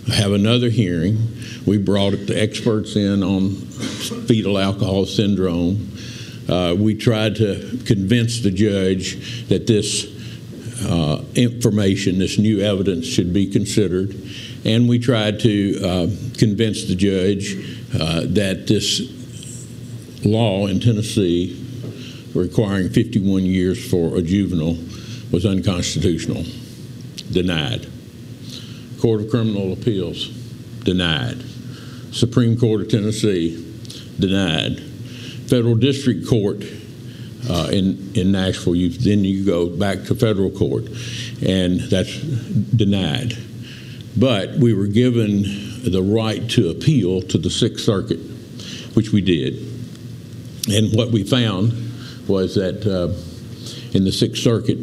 have 0.09 0.33
another 0.33 0.71
hearing. 0.71 1.17
We 1.65 1.79
brought 1.79 2.27
the 2.27 2.35
experts 2.35 2.97
in 2.97 3.23
on 3.23 3.51
fetal 4.27 4.59
alcohol 4.59 5.07
syndrome. 5.07 5.89
Uh, 6.49 6.75
we 6.77 6.95
tried 6.97 7.37
to 7.37 7.79
convince 7.87 8.41
the 8.41 8.51
judge 8.51 9.47
that 9.49 9.67
this 9.67 10.07
uh, 10.85 11.23
information, 11.35 12.19
this 12.19 12.39
new 12.39 12.61
evidence, 12.61 13.07
should 13.07 13.33
be 13.33 13.47
considered. 13.47 14.15
And 14.65 14.89
we 14.89 14.99
tried 14.99 15.41
to 15.41 15.81
uh, 15.83 16.07
convince 16.39 16.85
the 16.85 16.95
judge 16.95 17.55
uh, 17.95 18.23
that 18.27 18.67
this 18.67 19.01
law 20.25 20.67
in 20.67 20.81
Tennessee 20.81 21.59
requiring 22.35 22.89
51 22.89 23.45
years 23.45 23.91
for 23.91 24.17
a 24.17 24.23
juvenile 24.23 24.79
was 25.31 25.45
unconstitutional. 25.45 26.45
Denied. 27.31 27.87
Court 29.01 29.23
of 29.23 29.31
Criminal 29.31 29.73
Appeals, 29.73 30.29
denied. 30.85 31.43
Supreme 32.13 32.59
Court 32.59 32.83
of 32.83 32.89
Tennessee, 32.89 33.59
denied. 34.19 34.81
Federal 35.49 35.75
District 35.75 36.27
Court 36.27 36.63
uh, 37.49 37.69
in, 37.73 38.13
in 38.15 38.33
Nashville, 38.33 38.75
you, 38.75 38.89
then 38.91 39.25
you 39.25 39.45
go 39.45 39.69
back 39.69 40.05
to 40.05 40.15
federal 40.15 40.51
court, 40.51 40.85
and 41.45 41.81
that's 41.81 42.17
denied. 42.21 43.37
But 44.17 44.57
we 44.59 44.75
were 44.75 44.87
given 44.87 45.43
the 45.91 46.03
right 46.03 46.49
to 46.51 46.71
appeal 46.71 47.23
to 47.23 47.39
the 47.39 47.51
Sixth 47.51 47.85
Circuit, 47.85 48.21
which 48.95 49.11
we 49.11 49.21
did. 49.21 49.55
And 50.69 50.95
what 50.95 51.11
we 51.11 51.25
found 51.25 51.73
was 52.29 52.55
that 52.55 52.87
uh, 52.87 53.13
in 53.97 54.05
the 54.05 54.13
Sixth 54.13 54.43
Circuit, 54.43 54.79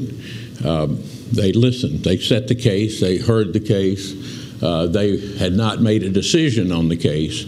um, 0.66 1.01
they 1.32 1.54
listened. 1.54 2.04
They 2.04 2.18
set 2.18 2.48
the 2.48 2.56
case. 2.56 3.00
They 3.00 3.18
heard 3.18 3.54
the 3.54 3.60
case. 3.60 4.13
Uh, 4.62 4.88
they 4.88 5.38
had 5.38 5.54
not 5.54 5.80
made 5.80 6.04
a 6.04 6.10
decision 6.10 6.72
on 6.72 6.89
the 6.89 6.98
case 6.98 7.46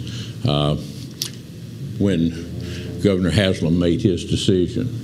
uh, 0.48 0.76
when 2.00 3.02
Governor 3.02 3.32
Haslam 3.32 3.78
made 3.80 4.02
his 4.02 4.24
decision. 4.24 5.01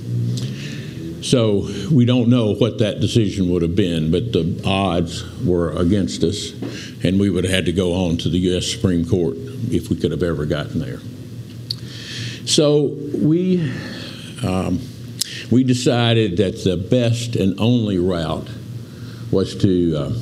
So 1.28 1.68
we 1.92 2.06
don't 2.06 2.30
know 2.30 2.54
what 2.54 2.78
that 2.78 3.00
decision 3.00 3.50
would 3.50 3.60
have 3.60 3.76
been, 3.76 4.10
but 4.10 4.32
the 4.32 4.62
odds 4.64 5.24
were 5.44 5.72
against 5.72 6.24
us, 6.24 6.52
and 7.04 7.20
we 7.20 7.28
would 7.28 7.44
have 7.44 7.52
had 7.52 7.66
to 7.66 7.72
go 7.72 7.92
on 8.06 8.16
to 8.18 8.30
the 8.30 8.38
U.S. 8.38 8.66
Supreme 8.66 9.06
Court 9.06 9.36
if 9.70 9.90
we 9.90 9.96
could 9.96 10.10
have 10.10 10.22
ever 10.22 10.46
gotten 10.46 10.80
there. 10.80 11.00
So 12.46 12.96
we 13.14 13.60
um, 14.42 14.80
we 15.50 15.64
decided 15.64 16.38
that 16.38 16.64
the 16.64 16.78
best 16.78 17.36
and 17.36 17.60
only 17.60 17.98
route 17.98 18.48
was 19.30 19.54
to 19.56 19.96
uh, 19.96 20.12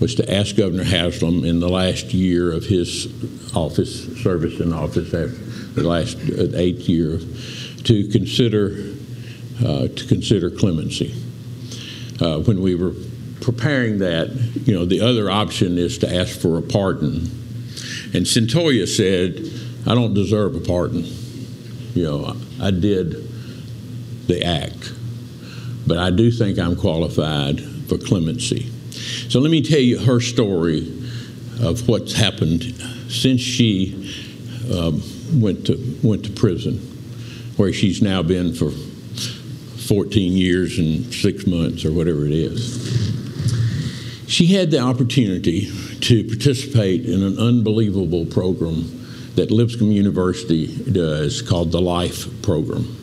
was 0.00 0.14
to 0.14 0.34
ask 0.34 0.56
Governor 0.56 0.84
Haslam 0.84 1.44
in 1.44 1.60
the 1.60 1.68
last 1.68 2.14
year 2.14 2.50
of 2.50 2.64
his 2.64 3.06
office 3.54 4.22
service 4.22 4.58
in 4.58 4.72
office, 4.72 5.12
after 5.12 5.28
the 5.28 5.86
last 5.86 6.16
uh, 6.16 6.56
eighth 6.56 6.88
year, 6.88 7.18
to 7.84 8.08
consider 8.08 8.68
uh, 8.70 8.93
to 9.60 10.06
consider 10.08 10.50
clemency. 10.50 11.14
Uh, 12.20 12.38
when 12.40 12.60
we 12.60 12.74
were 12.74 12.94
preparing 13.40 13.98
that, 13.98 14.30
you 14.66 14.74
know, 14.74 14.84
the 14.84 15.00
other 15.00 15.30
option 15.30 15.78
is 15.78 15.98
to 15.98 16.14
ask 16.14 16.38
for 16.38 16.58
a 16.58 16.62
pardon, 16.62 17.30
and 18.14 18.26
Cyntoia 18.26 18.86
said, 18.86 19.50
"I 19.86 19.94
don't 19.94 20.14
deserve 20.14 20.54
a 20.54 20.60
pardon. 20.60 21.04
You 21.94 22.04
know, 22.04 22.36
I 22.60 22.70
did." 22.70 23.30
the 24.26 24.44
act. 24.44 24.92
But 25.86 25.98
I 25.98 26.10
do 26.10 26.30
think 26.30 26.58
I'm 26.58 26.76
qualified 26.76 27.60
for 27.88 27.98
clemency. 27.98 28.70
So 29.28 29.40
let 29.40 29.50
me 29.50 29.62
tell 29.62 29.80
you 29.80 29.98
her 29.98 30.20
story 30.20 30.88
of 31.60 31.86
what's 31.88 32.14
happened 32.14 32.62
since 33.08 33.40
she 33.40 34.12
um, 34.72 35.02
went 35.34 35.66
to 35.66 35.98
went 36.02 36.24
to 36.24 36.32
prison, 36.32 36.78
where 37.56 37.72
she's 37.72 38.00
now 38.00 38.22
been 38.22 38.54
for 38.54 38.70
14 39.88 40.32
years 40.32 40.78
and 40.78 41.12
six 41.12 41.46
months 41.46 41.84
or 41.84 41.92
whatever 41.92 42.26
it 42.26 42.32
is. 42.32 43.14
She 44.26 44.46
had 44.46 44.70
the 44.70 44.80
opportunity 44.80 45.70
to 46.00 46.24
participate 46.24 47.04
in 47.04 47.22
an 47.22 47.38
unbelievable 47.38 48.26
program 48.26 49.00
that 49.34 49.50
Lipscomb 49.50 49.92
University 49.92 50.66
does 50.90 51.42
called 51.42 51.72
the 51.72 51.80
LIFE 51.80 52.42
program. 52.42 52.96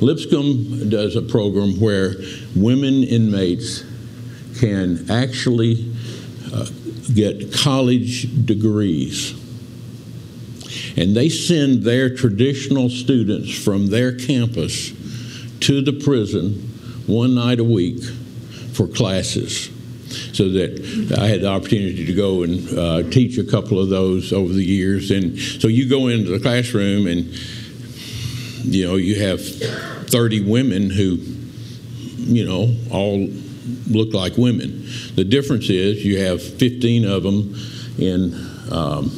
Lipscomb 0.00 0.88
does 0.88 1.16
a 1.16 1.22
program 1.22 1.78
where 1.80 2.14
women 2.56 3.04
inmates 3.04 3.84
can 4.58 5.10
actually 5.10 5.94
uh, 6.52 6.66
get 7.14 7.52
college 7.52 8.46
degrees. 8.46 9.32
And 10.96 11.16
they 11.16 11.28
send 11.28 11.82
their 11.82 12.14
traditional 12.14 12.88
students 12.88 13.52
from 13.56 13.88
their 13.88 14.16
campus 14.16 14.92
to 15.62 15.82
the 15.82 15.92
prison 15.92 16.52
one 17.06 17.34
night 17.34 17.60
a 17.60 17.64
week 17.64 18.02
for 18.72 18.86
classes. 18.86 19.70
So 20.34 20.50
that 20.50 21.16
I 21.18 21.26
had 21.26 21.40
the 21.40 21.48
opportunity 21.48 22.04
to 22.04 22.12
go 22.12 22.42
and 22.42 22.78
uh, 22.78 23.02
teach 23.10 23.38
a 23.38 23.44
couple 23.44 23.78
of 23.78 23.88
those 23.88 24.32
over 24.32 24.52
the 24.52 24.64
years. 24.64 25.10
And 25.10 25.38
so 25.38 25.68
you 25.68 25.88
go 25.88 26.08
into 26.08 26.30
the 26.30 26.40
classroom 26.40 27.06
and 27.06 27.32
you 28.64 28.86
know 28.86 28.96
you 28.96 29.22
have 29.22 29.40
30 30.12 30.44
women 30.44 30.90
who, 30.90 31.16
you 32.18 32.44
know, 32.44 32.74
all 32.90 33.26
look 33.88 34.12
like 34.12 34.36
women. 34.36 34.86
The 35.14 35.24
difference 35.24 35.70
is 35.70 36.04
you 36.04 36.18
have 36.20 36.42
15 36.42 37.06
of 37.06 37.22
them 37.22 37.54
in 37.98 38.34
um, 38.70 39.10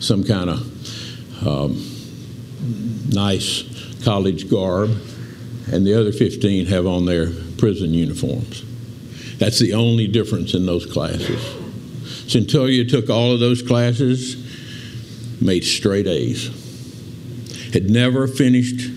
some 0.00 0.22
kind 0.22 0.50
of 0.50 1.46
um, 1.46 1.82
nice 3.08 3.64
college 4.04 4.50
garb, 4.50 4.90
and 5.72 5.86
the 5.86 5.98
other 5.98 6.12
15 6.12 6.66
have 6.66 6.86
on 6.86 7.06
their 7.06 7.30
prison 7.58 7.92
uniforms. 7.92 8.64
That's 9.38 9.58
the 9.58 9.74
only 9.74 10.06
difference 10.06 10.54
in 10.54 10.66
those 10.66 10.86
classes. 10.86 11.42
Cyntoia 12.26 12.88
took 12.88 13.10
all 13.10 13.32
of 13.32 13.40
those 13.40 13.62
classes, 13.62 14.36
made 15.40 15.64
straight 15.64 16.06
A's. 16.06 16.50
Had 17.72 17.90
never 17.90 18.26
finished 18.26 18.90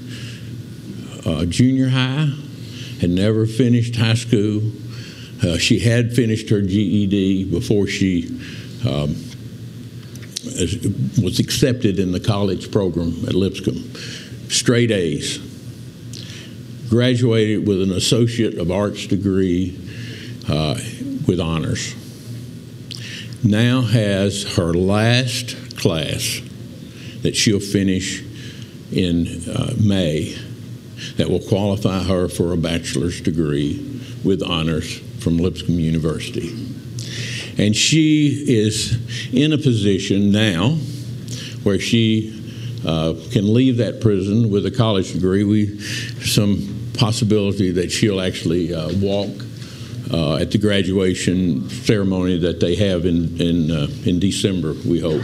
uh, 1.25 1.45
junior 1.45 1.89
high, 1.89 2.31
had 3.01 3.09
never 3.09 3.45
finished 3.45 3.95
high 3.95 4.13
school. 4.13 4.71
Uh, 5.43 5.57
she 5.57 5.79
had 5.79 6.13
finished 6.13 6.49
her 6.49 6.61
GED 6.61 7.45
before 7.45 7.87
she 7.87 8.27
um, 8.87 9.15
was 11.21 11.39
accepted 11.39 11.99
in 11.99 12.11
the 12.11 12.19
college 12.19 12.71
program 12.71 13.25
at 13.27 13.33
Lipscomb. 13.33 13.93
Straight 14.49 14.91
A's. 14.91 15.48
Graduated 16.89 17.67
with 17.67 17.81
an 17.81 17.91
Associate 17.91 18.57
of 18.57 18.71
Arts 18.71 19.05
degree 19.05 19.77
uh, 20.47 20.75
with 21.27 21.39
honors. 21.39 21.93
Now 23.43 23.81
has 23.81 24.55
her 24.55 24.73
last 24.73 25.77
class 25.77 26.41
that 27.21 27.35
she'll 27.35 27.59
finish 27.59 28.23
in 28.91 29.27
uh, 29.49 29.75
May 29.79 30.35
that 31.17 31.29
will 31.29 31.41
qualify 31.41 32.03
her 32.03 32.27
for 32.27 32.53
a 32.53 32.57
bachelor's 32.57 33.21
degree 33.21 34.01
with 34.23 34.41
honors 34.41 34.99
from 35.19 35.37
Lipscomb 35.37 35.79
University. 35.79 36.49
And 37.57 37.75
she 37.75 38.45
is 38.47 38.97
in 39.33 39.53
a 39.53 39.57
position 39.57 40.31
now 40.31 40.71
where 41.63 41.79
she 41.79 42.35
uh, 42.85 43.13
can 43.31 43.53
leave 43.53 43.77
that 43.77 44.01
prison 44.01 44.49
with 44.49 44.65
a 44.65 44.71
college 44.71 45.13
degree. 45.13 45.43
We 45.43 45.79
some 45.79 46.78
possibility 46.99 47.71
that 47.71 47.91
she'll 47.91 48.19
actually 48.19 48.73
uh, 48.73 48.89
walk 48.97 49.29
uh, 50.11 50.35
at 50.35 50.51
the 50.51 50.57
graduation 50.57 51.69
ceremony 51.69 52.37
that 52.37 52.59
they 52.59 52.75
have 52.75 53.05
in 53.05 53.39
in 53.41 53.71
uh, 53.71 53.87
in 54.05 54.19
December. 54.19 54.73
We 54.85 54.99
hope 54.99 55.23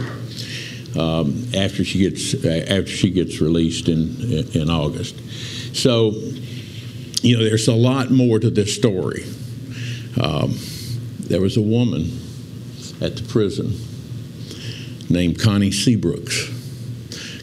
um, 0.96 1.46
after 1.54 1.84
she 1.84 1.98
gets 1.98 2.34
after 2.34 2.86
she 2.86 3.10
gets 3.10 3.40
released 3.40 3.88
in 3.88 4.16
in 4.54 4.70
August. 4.70 5.16
So, 5.76 6.12
you 7.22 7.36
know, 7.36 7.44
there's 7.44 7.68
a 7.68 7.74
lot 7.74 8.10
more 8.10 8.38
to 8.38 8.48
this 8.48 8.74
story. 8.74 9.24
Um, 10.20 10.56
there 11.20 11.42
was 11.42 11.58
a 11.58 11.62
woman 11.62 12.04
at 13.02 13.16
the 13.16 13.24
prison 13.28 13.74
named 15.10 15.38
Connie 15.38 15.70
Seabrooks. 15.70 16.54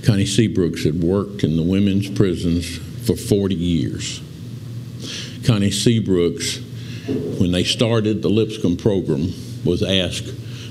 Connie 0.03 0.25
Seabrooks 0.25 0.83
had 0.83 1.03
worked 1.03 1.43
in 1.43 1.55
the 1.55 1.63
women's 1.63 2.09
prisons 2.09 2.79
for 3.05 3.15
40 3.15 3.55
years. 3.55 4.21
Connie 5.45 5.69
Seabrooks, 5.69 6.61
when 7.39 7.51
they 7.51 7.63
started 7.63 8.21
the 8.21 8.29
Lipscomb 8.29 8.77
program, 8.77 9.33
was 9.65 9.83
asked, 9.83 10.25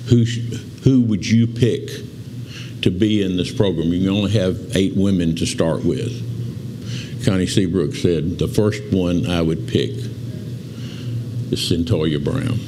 who, 0.09 0.25
who 0.83 1.03
would 1.03 1.27
you 1.27 1.47
pick 1.47 1.89
to 2.83 2.91
be 2.91 3.23
in 3.23 3.37
this 3.37 3.53
program? 3.53 3.93
You 3.93 4.11
only 4.11 4.33
have 4.33 4.77
eight 4.77 4.97
women 4.97 5.37
to 5.37 5.47
start 5.47 5.85
with. 5.85 6.31
Connie 7.25 7.47
Seabrook 7.47 7.95
said, 7.95 8.39
the 8.39 8.49
first 8.49 8.83
one 8.93 9.27
I 9.27 9.43
would 9.43 9.69
pick 9.69 9.91
is 9.91 11.71
Cyntoia 11.71 12.23
Brown. 12.23 12.59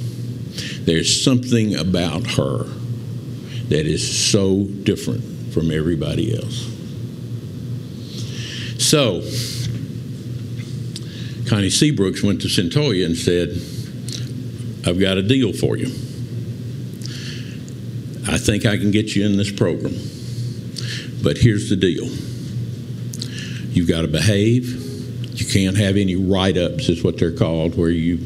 There's 0.85 1.25
something 1.25 1.75
about 1.75 2.27
her 2.33 2.65
that 3.69 3.87
is 3.87 4.31
so 4.31 4.65
different 4.65 5.53
from 5.53 5.71
everybody 5.71 6.37
else. 6.37 6.71
So, 8.79 9.23
Connie 11.49 11.69
Seabrooks 11.69 12.23
went 12.23 12.41
to 12.43 12.49
Cyntoia 12.49 13.05
and 13.05 13.17
said, 13.17 13.51
I've 14.87 14.99
got 14.99 15.19
a 15.19 15.23
deal 15.23 15.53
for 15.53 15.77
you. 15.77 15.87
I 18.27 18.39
think 18.39 18.65
I 18.65 18.77
can 18.79 18.91
get 18.91 19.15
you 19.15 19.27
in 19.27 19.37
this 19.37 19.53
program. 19.53 19.95
But 21.23 21.39
here's 21.39 21.71
the 21.71 21.77
deal 21.77 22.05
you've 23.75 23.89
got 23.89 24.03
to 24.03 24.09
behave. 24.09 24.83
You 25.39 25.47
can't 25.47 25.77
have 25.77 25.97
any 25.97 26.15
write 26.15 26.57
ups, 26.57 26.89
is 26.89 27.03
what 27.03 27.19
they're 27.19 27.37
called, 27.37 27.77
where 27.77 27.91
you, 27.91 28.19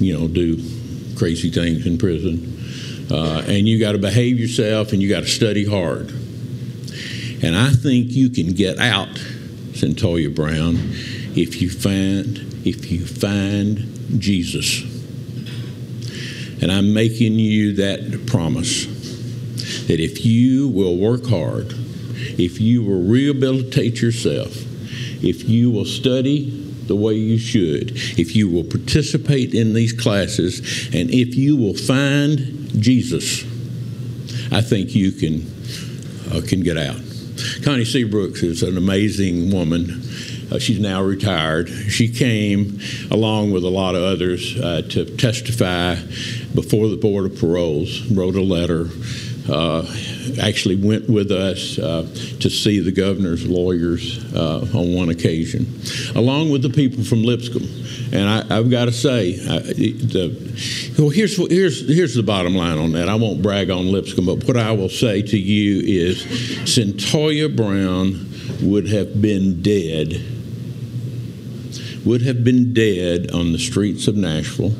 you 0.00 0.18
know, 0.18 0.28
do 0.28 0.56
crazy 1.16 1.50
things 1.50 1.86
in 1.86 1.98
prison. 1.98 2.56
Uh, 3.10 3.42
and 3.46 3.68
you 3.68 3.78
got 3.78 3.92
to 3.92 3.98
behave 3.98 4.38
yourself 4.38 4.92
and 4.92 5.02
you 5.02 5.08
got 5.08 5.20
to 5.20 5.28
study 5.28 5.66
hard. 5.66 6.10
And 7.42 7.56
I 7.56 7.70
think 7.70 8.12
you 8.12 8.30
can 8.30 8.54
get 8.54 8.78
out, 8.78 9.14
Cyntoia 9.72 10.34
Brown, 10.34 10.76
if 11.36 11.60
you 11.60 11.70
find 11.70 12.38
if 12.66 12.90
you 12.90 13.06
find 13.06 14.20
Jesus. 14.20 14.82
And 16.60 16.72
I'm 16.72 16.92
making 16.92 17.34
you 17.34 17.74
that 17.74 18.26
promise 18.26 18.86
that 19.86 20.00
if 20.00 20.26
you 20.26 20.68
will 20.68 20.96
work 20.96 21.26
hard, 21.26 21.72
if 22.38 22.60
you 22.60 22.82
will 22.82 23.02
rehabilitate 23.02 24.02
yourself, 24.02 24.56
if 25.22 25.48
you 25.48 25.70
will 25.70 25.84
study 25.84 26.50
the 26.86 26.96
way 26.96 27.14
you 27.14 27.38
should, 27.38 27.92
if 28.18 28.34
you 28.34 28.48
will 28.48 28.64
participate 28.64 29.54
in 29.54 29.74
these 29.74 29.92
classes, 29.92 30.88
and 30.94 31.10
if 31.10 31.36
you 31.36 31.56
will 31.56 31.74
find 31.74 32.68
Jesus, 32.82 33.44
I 34.50 34.62
think 34.62 34.94
you 34.94 35.12
can 35.12 35.46
uh, 36.32 36.42
can 36.46 36.62
get 36.62 36.76
out. 36.76 37.00
Connie 37.64 37.84
Seabrooks 37.84 38.42
is 38.42 38.62
an 38.62 38.76
amazing 38.76 39.52
woman. 39.52 40.02
Uh, 40.50 40.58
she's 40.58 40.80
now 40.80 41.02
retired. 41.02 41.68
She 41.68 42.08
came 42.08 42.80
along 43.10 43.52
with 43.52 43.64
a 43.64 43.68
lot 43.68 43.94
of 43.94 44.02
others 44.02 44.58
uh, 44.58 44.82
to 44.90 45.04
testify 45.16 45.96
before 46.54 46.88
the 46.88 46.96
Board 46.96 47.26
of 47.30 47.38
Paroles, 47.38 48.10
wrote 48.10 48.34
a 48.34 48.42
letter. 48.42 48.88
Uh, 49.50 49.82
actually 50.42 50.76
went 50.76 51.08
with 51.08 51.30
us 51.32 51.78
uh, 51.78 52.02
to 52.38 52.50
see 52.50 52.80
the 52.80 52.92
governor's 52.92 53.46
lawyers 53.48 54.22
uh, 54.34 54.60
on 54.74 54.94
one 54.94 55.08
occasion, 55.08 55.66
along 56.14 56.50
with 56.50 56.60
the 56.60 56.68
people 56.68 57.02
from 57.02 57.22
Lipscomb. 57.22 57.66
And 58.12 58.28
I, 58.28 58.56
have 58.56 58.70
got 58.70 58.86
to 58.86 58.92
say, 58.92 59.34
I, 59.34 59.58
the, 59.60 60.94
well, 60.98 61.08
here's 61.08 61.36
here's 61.50 61.88
here's 61.88 62.14
the 62.14 62.22
bottom 62.22 62.54
line 62.54 62.76
on 62.76 62.92
that. 62.92 63.08
I 63.08 63.14
won't 63.14 63.40
brag 63.40 63.70
on 63.70 63.90
Lipscomb, 63.90 64.26
but 64.26 64.44
what 64.44 64.58
I 64.58 64.72
will 64.72 64.90
say 64.90 65.22
to 65.22 65.38
you 65.38 65.80
is, 65.80 66.24
Cyntoia 66.64 67.54
Brown 67.54 68.28
would 68.62 68.88
have 68.88 69.20
been 69.20 69.62
dead. 69.62 70.37
Would 72.04 72.22
have 72.22 72.44
been 72.44 72.72
dead 72.72 73.30
on 73.32 73.52
the 73.52 73.58
streets 73.58 74.08
of 74.08 74.16
Nashville 74.16 74.72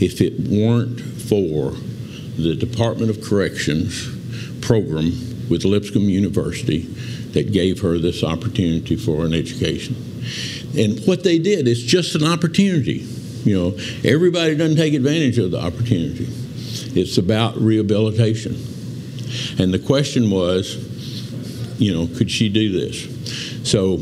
if 0.00 0.20
it 0.20 0.38
weren't 0.40 1.00
for 1.00 1.72
the 2.36 2.54
Department 2.54 3.10
of 3.10 3.22
Corrections 3.22 4.08
program 4.60 5.12
with 5.48 5.64
Lipscomb 5.64 6.08
University 6.08 6.80
that 7.32 7.52
gave 7.52 7.80
her 7.80 7.98
this 7.98 8.22
opportunity 8.22 8.96
for 8.96 9.24
an 9.24 9.34
education. 9.34 9.96
And 10.76 11.00
what 11.06 11.24
they 11.24 11.38
did 11.38 11.66
is 11.68 11.82
just 11.82 12.14
an 12.14 12.24
opportunity. 12.24 13.06
You 13.44 13.56
know, 13.56 13.78
everybody 14.04 14.56
doesn't 14.56 14.76
take 14.76 14.94
advantage 14.94 15.38
of 15.38 15.50
the 15.50 15.60
opportunity. 15.60 16.28
It's 16.98 17.18
about 17.18 17.56
rehabilitation. 17.56 18.54
And 19.58 19.72
the 19.72 19.78
question 19.78 20.30
was, 20.30 20.76
you 21.80 21.92
know, 21.92 22.06
could 22.16 22.30
she 22.30 22.48
do 22.48 22.72
this? 22.72 23.70
So 23.70 23.98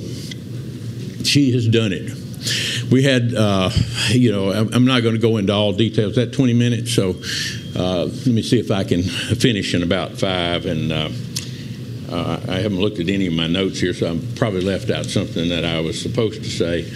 she 1.25 1.53
has 1.53 1.69
done 1.69 1.93
it. 1.93 2.24
We 2.95 3.03
had, 3.03 3.35
uh, 3.35 3.71
you 4.11 4.31
know, 4.31 4.53
I'm 4.53 4.85
not 4.85 5.03
going 5.03 5.17
to 5.17 5.21
go 5.21 5.37
into 5.39 5.53
all 5.53 5.73
details. 5.73 6.15
That 6.15 6.33
20 6.33 6.55
minutes, 6.55 6.93
so 6.93 7.17
uh, 7.75 8.05
let 8.05 8.27
me 8.29 8.41
see 8.41 8.61
if 8.61 8.71
I 8.71 8.85
can 8.85 9.03
finish 9.03 9.75
in 9.75 9.83
about 9.83 10.13
five. 10.13 10.65
And 10.65 10.93
uh, 10.93 11.09
uh, 12.09 12.41
I 12.49 12.61
haven't 12.61 12.79
looked 12.79 13.01
at 13.01 13.09
any 13.09 13.27
of 13.27 13.33
my 13.33 13.49
notes 13.49 13.81
here, 13.81 13.95
so 13.95 14.07
I'm 14.07 14.25
probably 14.37 14.61
left 14.61 14.91
out 14.91 15.07
something 15.07 15.49
that 15.49 15.65
I 15.65 15.81
was 15.81 16.01
supposed 16.01 16.45
to 16.45 16.49
say. 16.49 16.89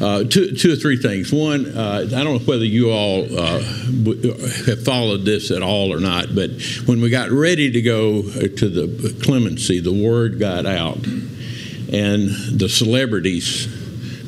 Uh, 0.00 0.24
two, 0.24 0.56
two 0.56 0.72
or 0.72 0.76
three 0.76 0.96
things. 0.96 1.30
One, 1.30 1.76
uh, 1.76 2.06
I 2.06 2.24
don't 2.24 2.24
know 2.24 2.46
whether 2.46 2.64
you 2.64 2.90
all 2.90 3.24
uh, 3.24 3.60
have 3.60 4.82
followed 4.82 5.26
this 5.26 5.50
at 5.50 5.62
all 5.62 5.92
or 5.92 6.00
not, 6.00 6.34
but 6.34 6.52
when 6.86 7.02
we 7.02 7.10
got 7.10 7.28
ready 7.30 7.70
to 7.70 7.82
go 7.82 8.22
to 8.22 8.68
the 8.70 9.14
clemency, 9.22 9.80
the 9.80 9.92
word 9.92 10.38
got 10.38 10.64
out, 10.64 11.04
and 11.04 12.30
the 12.58 12.70
celebrities 12.70 13.68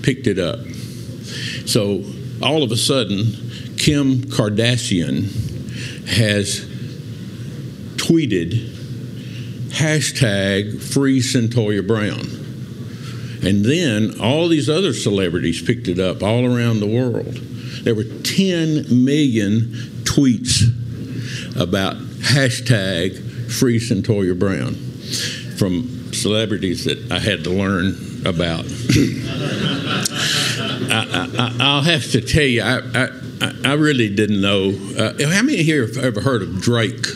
picked 0.02 0.26
it 0.26 0.38
up. 0.38 0.58
So 1.66 2.04
all 2.42 2.62
of 2.62 2.70
a 2.70 2.76
sudden, 2.76 3.24
Kim 3.76 4.22
Kardashian 4.22 5.24
has 6.06 6.60
tweeted 7.96 8.70
hashtag 9.70 10.80
free 10.80 11.20
Cyntoia 11.20 11.86
Brown. 11.86 12.20
And 13.42 13.64
then 13.64 14.20
all 14.20 14.48
these 14.48 14.70
other 14.70 14.92
celebrities 14.92 15.60
picked 15.60 15.88
it 15.88 15.98
up 15.98 16.22
all 16.22 16.44
around 16.44 16.80
the 16.80 16.86
world. 16.86 17.34
There 17.82 17.94
were 17.94 18.04
10 18.04 19.04
million 19.04 19.72
tweets 20.04 20.72
about 21.60 21.96
hashtag 21.96 23.50
free 23.50 23.78
Cyntoia 23.78 24.38
Brown 24.38 24.74
from 25.56 26.12
celebrities 26.12 26.84
that 26.84 27.12
I 27.12 27.18
had 27.18 27.44
to 27.44 27.50
learn 27.50 27.96
about. 28.24 28.64
I, 30.90 31.76
will 31.76 31.82
have 31.82 32.10
to 32.12 32.20
tell 32.20 32.42
you, 32.42 32.62
I, 32.62 32.80
I 32.94 33.08
I, 33.40 33.74
really 33.74 34.08
didn't 34.08 34.40
know. 34.40 34.70
Uh, 34.96 35.12
how 35.30 35.42
many 35.42 35.62
here 35.62 35.86
have 35.86 35.98
ever 35.98 36.20
heard 36.20 36.42
of 36.42 36.60
Drake? 36.60 37.06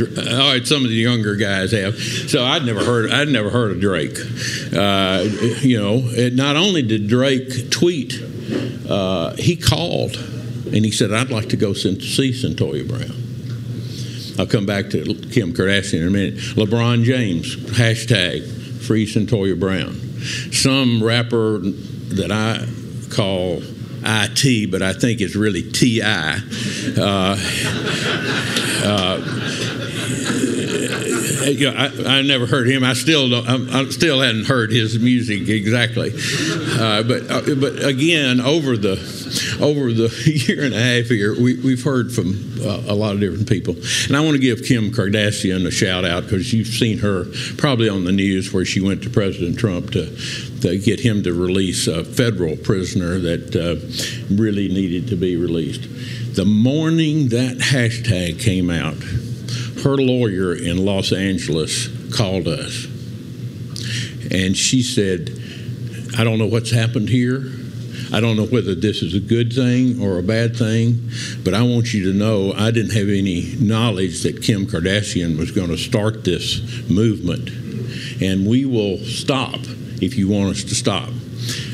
All 0.00 0.52
right, 0.52 0.66
some 0.66 0.84
of 0.84 0.88
the 0.88 0.96
younger 0.96 1.36
guys 1.36 1.72
have. 1.72 1.98
So 1.98 2.44
I'd 2.44 2.64
never 2.64 2.82
heard. 2.82 3.10
I'd 3.10 3.28
never 3.28 3.50
heard 3.50 3.72
of 3.72 3.80
Drake. 3.80 4.18
Uh, 4.74 5.24
you 5.60 5.78
know, 5.78 6.00
it, 6.12 6.34
not 6.34 6.56
only 6.56 6.82
did 6.82 7.08
Drake 7.08 7.70
tweet, 7.70 8.14
uh, 8.88 9.34
he 9.36 9.54
called 9.54 10.16
and 10.16 10.84
he 10.84 10.90
said, 10.90 11.12
"I'd 11.12 11.30
like 11.30 11.50
to 11.50 11.56
go 11.56 11.74
see 11.74 11.98
Cyntoia 11.98 12.88
Brown." 12.88 13.18
I'll 14.38 14.46
come 14.46 14.64
back 14.64 14.88
to 14.90 15.14
Kim 15.30 15.52
Kardashian 15.52 16.00
in 16.00 16.06
a 16.06 16.10
minute. 16.10 16.36
LeBron 16.56 17.04
James 17.04 17.54
hashtag 17.54 18.80
Free 18.82 19.06
Cyntoia 19.06 19.60
Brown. 19.60 19.94
Some 20.52 21.02
rapper 21.02 21.60
that 22.16 22.30
I 22.30 22.66
call 23.14 23.62
IT, 24.04 24.70
but 24.70 24.82
I 24.82 24.92
think 24.92 25.20
it's 25.20 25.36
really 25.36 25.62
TI. 25.62 26.02
Uh, 26.02 27.36
uh, 28.84 29.18
you 31.50 31.70
know, 31.70 31.76
I, 31.76 32.18
I, 32.18 32.22
never 32.22 32.46
heard 32.46 32.68
him. 32.68 32.84
I 32.84 32.94
still 32.94 33.28
don't. 33.28 33.46
I, 33.48 33.88
still 33.90 34.20
hadn't 34.20 34.46
heard 34.46 34.70
his 34.70 34.98
music 34.98 35.48
exactly. 35.48 36.12
Uh, 36.12 37.02
but 37.02 37.30
uh, 37.30 37.54
but 37.56 37.84
again, 37.84 38.40
over 38.40 38.76
the 38.76 38.92
over 39.60 39.92
the 39.92 40.08
year 40.48 40.64
and 40.64 40.74
a 40.74 40.78
half 40.78 41.06
here, 41.06 41.34
we, 41.34 41.58
we've 41.60 41.82
heard 41.82 42.12
from 42.12 42.34
uh, 42.60 42.82
a 42.88 42.94
lot 42.94 43.14
of 43.14 43.20
different 43.20 43.48
people. 43.48 43.74
And 44.06 44.16
I 44.16 44.20
want 44.20 44.34
to 44.34 44.40
give 44.40 44.64
Kim 44.64 44.90
Kardashian 44.90 45.66
a 45.66 45.70
shout 45.70 46.04
out 46.04 46.24
because 46.24 46.52
you've 46.52 46.68
seen 46.68 46.98
her 46.98 47.24
probably 47.56 47.88
on 47.88 48.04
the 48.04 48.12
news 48.12 48.52
where 48.52 48.64
she 48.64 48.80
went 48.80 49.02
to 49.04 49.10
President 49.10 49.58
Trump 49.58 49.90
to, 49.92 50.16
to 50.62 50.78
get 50.78 51.00
him 51.00 51.22
to 51.22 51.32
release 51.32 51.86
a 51.86 52.04
federal 52.04 52.56
prisoner 52.56 53.18
that 53.18 53.54
uh, 53.54 54.34
really 54.34 54.68
needed 54.68 55.08
to 55.08 55.16
be 55.16 55.36
released. 55.36 55.82
The 56.34 56.44
morning 56.44 57.28
that 57.28 57.58
hashtag 57.58 58.40
came 58.40 58.70
out, 58.70 58.96
her 59.84 59.96
lawyer 59.96 60.54
in 60.54 60.84
Los 60.84 61.12
Angeles 61.12 61.88
called 62.14 62.48
us 62.48 62.86
and 64.32 64.56
she 64.56 64.82
said, 64.82 65.30
I 66.16 66.24
don't 66.24 66.38
know 66.38 66.46
what's 66.46 66.70
happened 66.70 67.10
here. 67.10 67.52
I 68.12 68.20
don't 68.20 68.36
know 68.36 68.46
whether 68.46 68.74
this 68.74 69.02
is 69.02 69.14
a 69.14 69.20
good 69.20 69.52
thing 69.52 70.02
or 70.02 70.18
a 70.18 70.22
bad 70.22 70.56
thing, 70.56 71.10
but 71.44 71.54
I 71.54 71.62
want 71.62 71.92
you 71.92 72.10
to 72.10 72.18
know 72.18 72.52
I 72.52 72.70
didn't 72.70 72.92
have 72.92 73.08
any 73.08 73.54
knowledge 73.58 74.22
that 74.22 74.42
Kim 74.42 74.66
Kardashian 74.66 75.38
was 75.38 75.50
going 75.50 75.68
to 75.68 75.76
start 75.76 76.24
this 76.24 76.60
movement. 76.88 77.50
And 78.22 78.46
we 78.46 78.64
will 78.64 78.98
stop 78.98 79.60
if 80.02 80.16
you 80.16 80.28
want 80.28 80.50
us 80.50 80.64
to 80.64 80.74
stop. 80.74 81.08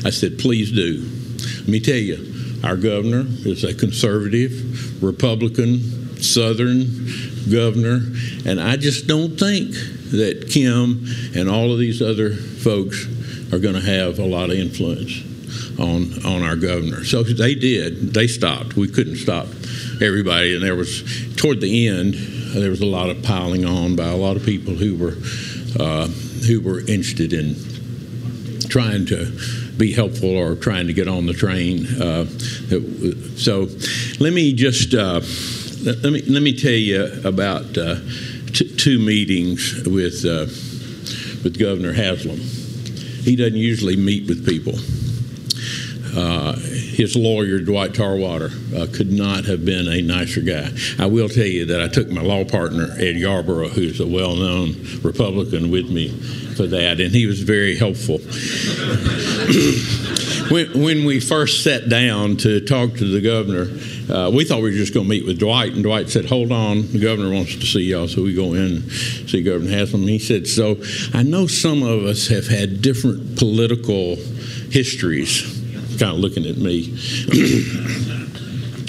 I 0.05 0.11
said, 0.11 0.39
please 0.39 0.71
do. 0.71 1.03
Let 1.59 1.67
me 1.67 1.79
tell 1.79 1.95
you, 1.95 2.33
our 2.63 2.77
governor 2.77 3.25
is 3.27 3.63
a 3.63 3.73
conservative, 3.73 5.03
Republican, 5.03 6.17
Southern 6.21 6.85
governor, 7.49 8.01
and 8.45 8.59
I 8.59 8.77
just 8.77 9.07
don't 9.07 9.39
think 9.39 9.71
that 10.11 10.49
Kim 10.51 11.05
and 11.35 11.49
all 11.49 11.71
of 11.71 11.79
these 11.79 12.01
other 12.01 12.33
folks 12.33 13.05
are 13.53 13.59
going 13.59 13.75
to 13.75 13.81
have 13.81 14.19
a 14.19 14.25
lot 14.25 14.49
of 14.49 14.57
influence 14.57 15.25
on 15.79 16.25
on 16.25 16.43
our 16.43 16.57
governor. 16.57 17.05
So 17.05 17.23
they 17.23 17.55
did. 17.55 18.13
They 18.13 18.27
stopped. 18.27 18.75
We 18.75 18.89
couldn't 18.89 19.15
stop 19.15 19.47
everybody, 20.01 20.55
and 20.55 20.63
there 20.63 20.75
was 20.75 21.03
toward 21.37 21.61
the 21.61 21.87
end 21.87 22.15
there 22.53 22.69
was 22.69 22.81
a 22.81 22.85
lot 22.85 23.09
of 23.09 23.21
piling 23.23 23.65
on 23.65 23.95
by 23.95 24.07
a 24.07 24.15
lot 24.15 24.35
of 24.35 24.43
people 24.43 24.73
who 24.73 24.95
were 24.95 25.15
uh, 25.79 26.07
who 26.47 26.61
were 26.61 26.79
interested 26.79 27.31
in 27.33 27.55
trying 28.69 29.05
to 29.07 29.31
be 29.77 29.91
helpful 29.93 30.29
or 30.29 30.55
trying 30.55 30.87
to 30.87 30.93
get 30.93 31.07
on 31.07 31.25
the 31.25 31.33
train. 31.33 31.85
Uh, 32.01 32.25
so 33.37 33.67
let 34.19 34.33
me 34.33 34.53
just 34.53 34.93
uh, 34.93 35.21
let 36.03 36.13
me 36.13 36.21
let 36.21 36.41
me 36.41 36.55
tell 36.55 36.71
you 36.71 37.21
about 37.23 37.77
uh, 37.77 37.95
t- 38.53 38.75
two 38.75 38.99
meetings 38.99 39.83
with 39.85 40.25
uh, 40.25 40.45
with 41.43 41.57
Governor 41.59 41.93
Haslam. 41.93 42.39
He 42.39 43.35
doesn't 43.35 43.57
usually 43.57 43.95
meet 43.95 44.27
with 44.27 44.45
people. 44.45 44.73
His 46.99 47.15
lawyer, 47.15 47.59
Dwight 47.59 47.93
Tarwater, 47.93 48.49
uh, 48.75 48.85
could 48.93 49.09
not 49.09 49.45
have 49.45 49.63
been 49.63 49.87
a 49.87 50.01
nicer 50.01 50.41
guy. 50.41 50.69
I 51.01 51.05
will 51.05 51.29
tell 51.29 51.45
you 51.45 51.63
that 51.67 51.81
I 51.81 51.87
took 51.87 52.09
my 52.09 52.21
law 52.21 52.43
partner, 52.43 52.89
Ed 52.99 53.15
Yarborough, 53.15 53.69
who's 53.69 54.01
a 54.01 54.05
well 54.05 54.35
known 54.35 54.75
Republican, 55.01 55.71
with 55.71 55.89
me 55.89 56.09
for 56.09 56.67
that, 56.67 56.99
and 56.99 57.15
he 57.15 57.25
was 57.25 57.41
very 57.41 57.77
helpful. 57.77 58.17
when, 60.51 60.83
when, 60.83 61.05
we 61.05 61.21
first 61.21 61.63
sat 61.63 61.87
down 61.87 62.35
to 62.35 62.59
talk 62.65 62.95
to 62.95 63.05
the 63.05 63.21
governor, 63.21 63.69
uh, 64.13 64.29
we 64.29 64.43
thought 64.43 64.57
we 64.57 64.63
were 64.63 64.71
just 64.71 64.93
going 64.93 65.05
to 65.05 65.09
meet 65.09 65.25
with 65.25 65.39
Dwight, 65.39 65.71
and 65.71 65.83
Dwight 65.83 66.09
said, 66.09 66.25
Hold 66.25 66.51
on, 66.51 66.81
the 66.91 66.99
governor 66.99 67.33
wants 67.33 67.55
to 67.55 67.65
see 67.65 67.83
y'all. 67.83 68.09
So 68.09 68.23
we 68.23 68.33
go 68.33 68.55
in 68.55 68.59
and 68.59 68.91
see 68.91 69.41
Governor 69.41 69.71
Haslam. 69.71 70.01
He 70.01 70.19
said, 70.19 70.47
So 70.47 70.75
I 71.13 71.23
know 71.23 71.47
some 71.47 71.81
of 71.81 72.03
us 72.03 72.27
have 72.27 72.47
had 72.47 72.81
different 72.81 73.39
political 73.39 74.17
histories 74.69 75.58
kind 75.99 76.13
of 76.13 76.19
looking 76.19 76.45
at 76.45 76.57
me. 76.57 76.95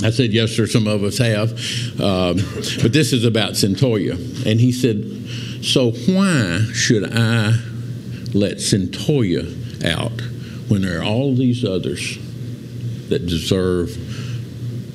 I 0.03 0.11
said, 0.11 0.33
Yes, 0.33 0.53
sir, 0.53 0.67
some 0.67 0.87
of 0.87 1.03
us 1.03 1.19
have. 1.19 1.53
Um, 2.01 2.37
but 2.83 2.93
this 2.93 3.13
is 3.13 3.25
about 3.25 3.53
Cyntoia. 3.53 4.15
And 4.47 4.61
he 4.61 4.73
said, 4.73 5.05
So 5.65 5.91
why 5.91 6.61
should 6.73 7.05
I 7.13 7.59
let 8.33 8.59
Cyntoia 8.59 9.85
out 9.85 10.21
when 10.69 10.83
there 10.83 11.01
are 11.01 11.05
all 11.05 11.35
these 11.35 11.65
others 11.65 12.19
that 13.09 13.27
deserve 13.27 13.91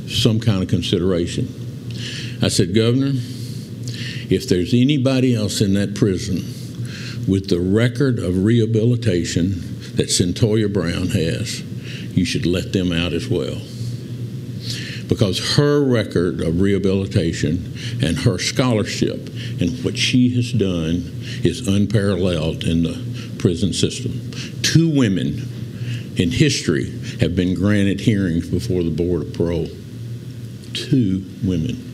some 0.07 0.39
kind 0.39 0.63
of 0.63 0.69
consideration? 0.69 1.47
I 2.41 2.47
said, 2.47 2.73
Governor, 2.73 3.11
if 4.29 4.49
there's 4.49 4.73
anybody 4.73 5.35
else 5.35 5.61
in 5.61 5.73
that 5.73 5.95
prison 5.95 6.37
with 7.27 7.49
the 7.49 7.59
record 7.59 8.19
of 8.19 8.43
rehabilitation 8.43 9.61
that 9.95 10.07
Cyntoia 10.09 10.71
Brown 10.71 11.07
has, 11.09 11.63
you 12.15 12.25
should 12.25 12.45
let 12.45 12.73
them 12.73 12.91
out 12.91 13.13
as 13.13 13.27
well. 13.27 13.61
Because 15.07 15.55
her 15.55 15.83
record 15.83 16.41
of 16.41 16.59
rehabilitation 16.59 17.73
and 18.01 18.17
her 18.19 18.39
scholarship 18.39 19.29
and 19.59 19.83
what 19.83 19.97
she 19.97 20.35
has 20.35 20.51
done 20.51 21.11
is 21.43 21.67
unparalleled 21.67 22.63
in 22.63 22.83
the 22.83 23.35
prison 23.37 23.71
system. 23.73 24.31
Two 24.63 24.89
women 24.89 25.47
in 26.17 26.31
history 26.31 26.89
have 27.19 27.35
been 27.35 27.53
granted 27.53 27.99
hearings 27.99 28.49
before 28.49 28.81
the 28.81 28.89
Board 28.89 29.21
of 29.21 29.33
Parole. 29.33 29.67
Two 30.73 31.23
women. 31.43 31.91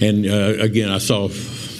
And 0.00 0.26
uh, 0.26 0.62
again, 0.62 0.90
I 0.90 0.98
saw 0.98 1.28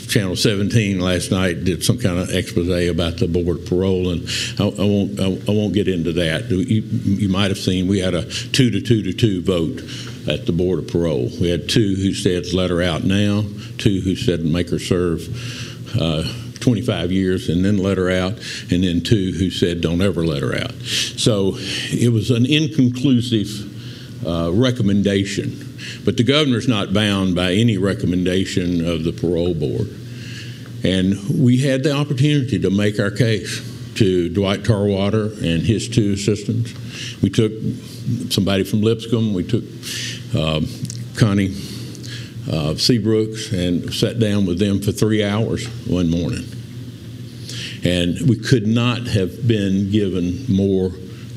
Channel 0.09 0.37
17 0.37 1.01
last 1.01 1.31
night 1.31 1.65
did 1.65 1.85
some 1.85 1.99
kind 1.99 2.19
of 2.19 2.31
expose 2.31 2.69
about 2.89 3.19
the 3.19 3.29
board 3.29 3.61
of 3.61 3.67
parole, 3.67 4.11
and 4.11 4.29
I, 4.59 4.65
I 4.65 4.87
won't 4.87 5.21
I, 5.21 5.25
I, 5.25 5.55
won't 5.55 5.75
get 5.75 5.89
into 5.89 6.13
that. 6.13 6.51
You, 6.51 6.83
you 6.83 7.29
might 7.29 7.51
have 7.51 7.59
seen 7.59 7.87
we 7.87 7.99
had 7.99 8.15
a 8.15 8.25
two 8.25 8.71
to 8.71 8.81
two 8.81 9.03
to 9.03 9.13
two 9.13 9.43
vote 9.43 9.81
at 10.29 10.47
the 10.47 10.53
board 10.53 10.79
of 10.79 10.89
parole. 10.89 11.31
We 11.41 11.51
had 11.51 11.69
two 11.69 11.95
who 11.95 12.13
said 12.15 12.53
let 12.53 12.71
her 12.71 12.83
out 12.83 13.05
now, 13.05 13.45
two 13.79 14.01
who 14.01 14.17
said 14.17 14.45
make 14.45 14.71
her 14.71 14.79
serve. 14.79 15.29
Uh, 15.99 16.25
25 16.59 17.13
years 17.13 17.49
and 17.49 17.65
then 17.65 17.79
let 17.79 17.97
her 17.97 18.11
out, 18.11 18.33
and 18.73 18.83
then 18.83 19.01
two 19.01 19.31
who 19.31 19.51
said 19.51 19.81
don't 19.81 20.03
ever 20.03 20.27
let 20.27 20.43
her 20.43 20.53
out. 20.53 20.73
So 20.73 21.53
it 21.57 22.13
was 22.13 22.33
an 22.33 22.45
inconclusive 22.45 24.27
uh, 24.27 24.51
recommendation 24.53 25.66
but 26.05 26.17
the 26.17 26.23
governor's 26.23 26.69
not 26.69 26.93
bound 26.93 27.35
by 27.35 27.53
any 27.53 27.79
recommendation 27.79 28.87
of 28.87 29.05
the 29.05 29.13
parole 29.13 29.55
board. 29.55 29.89
And 30.85 31.17
we 31.29 31.59
had 31.59 31.83
the 31.83 31.93
opportunity 31.93 32.59
to 32.61 32.71
make 32.71 33.01
our 33.01 33.11
case 33.11 33.61
to 33.97 34.29
Dwight 34.29 34.65
Tarwater 34.65 35.27
and 35.27 35.63
his 35.63 35.89
two 35.89 36.13
assistants. 36.13 36.75
We 37.23 37.31
took 37.31 37.53
somebody 38.31 38.63
from 38.65 38.83
Lipscomb, 38.83 39.35
we 39.35 39.43
took 39.43 39.65
um, 40.35 40.67
Connie 41.17 41.49
uh, 42.49 42.75
Seabrooks, 42.77 43.53
and 43.53 43.93
sat 43.93 44.19
down 44.19 44.47
with 44.47 44.59
them 44.59 44.81
for 44.81 44.93
three 44.93 45.25
hours 45.25 45.67
one 45.87 46.11
morning. 46.11 46.45
And 47.85 48.29
we 48.29 48.37
could 48.37 48.67
not 48.67 49.07
have 49.07 49.47
been 49.49 49.91
given 49.91 50.45
more 50.49 50.91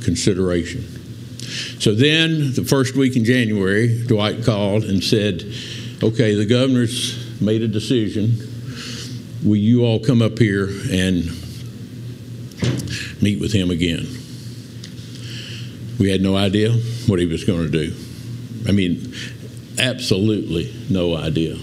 consideration. 0.04 0.99
So 1.80 1.94
then, 1.94 2.54
the 2.54 2.66
first 2.66 2.96
week 2.96 3.16
in 3.16 3.24
January, 3.24 4.04
Dwight 4.04 4.44
called 4.44 4.84
and 4.84 5.02
said, 5.02 5.44
Okay, 6.04 6.36
the 6.36 6.46
governor's 6.46 7.42
made 7.42 7.62
a 7.62 7.68
decision. 7.68 8.36
Will 9.44 9.56
you 9.56 9.86
all 9.86 10.00
come 10.00 10.22
up 10.22 10.38
here 10.38 10.68
and 10.92 11.26
meet 13.22 13.40
with 13.40 13.54
him 13.54 13.72
again? 13.72 14.08
We 16.00 16.10
had 16.10 16.22
no 16.22 16.36
idea 16.36 16.74
what 17.08 17.20
he 17.20 17.26
was 17.26 17.46
going 17.46 17.72
to 17.72 17.72
do. 17.72 17.96
I 18.68 18.74
mean, 18.74 19.14
absolutely 19.78 20.74
no 20.90 21.16
idea. 21.16 21.58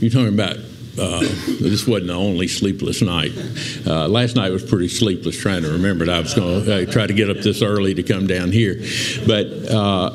You're 0.00 0.10
talking 0.10 0.34
about 0.34 0.56
uh, 1.00 1.20
this 1.20 1.86
wasn't 1.86 2.08
the 2.08 2.14
only 2.14 2.46
sleepless 2.46 3.00
night. 3.00 3.32
Uh, 3.86 4.06
last 4.06 4.36
night 4.36 4.50
was 4.50 4.62
pretty 4.62 4.88
sleepless 4.88 5.38
trying 5.38 5.62
to 5.62 5.70
remember 5.70 6.04
it. 6.04 6.10
I 6.10 6.20
was 6.20 6.34
going 6.34 6.64
to 6.64 6.82
uh, 6.82 6.92
try 6.92 7.06
to 7.06 7.14
get 7.14 7.30
up 7.30 7.38
this 7.38 7.62
early 7.62 7.94
to 7.94 8.02
come 8.02 8.26
down 8.26 8.52
here. 8.52 8.76
But 9.26 9.46
uh, 9.70 10.10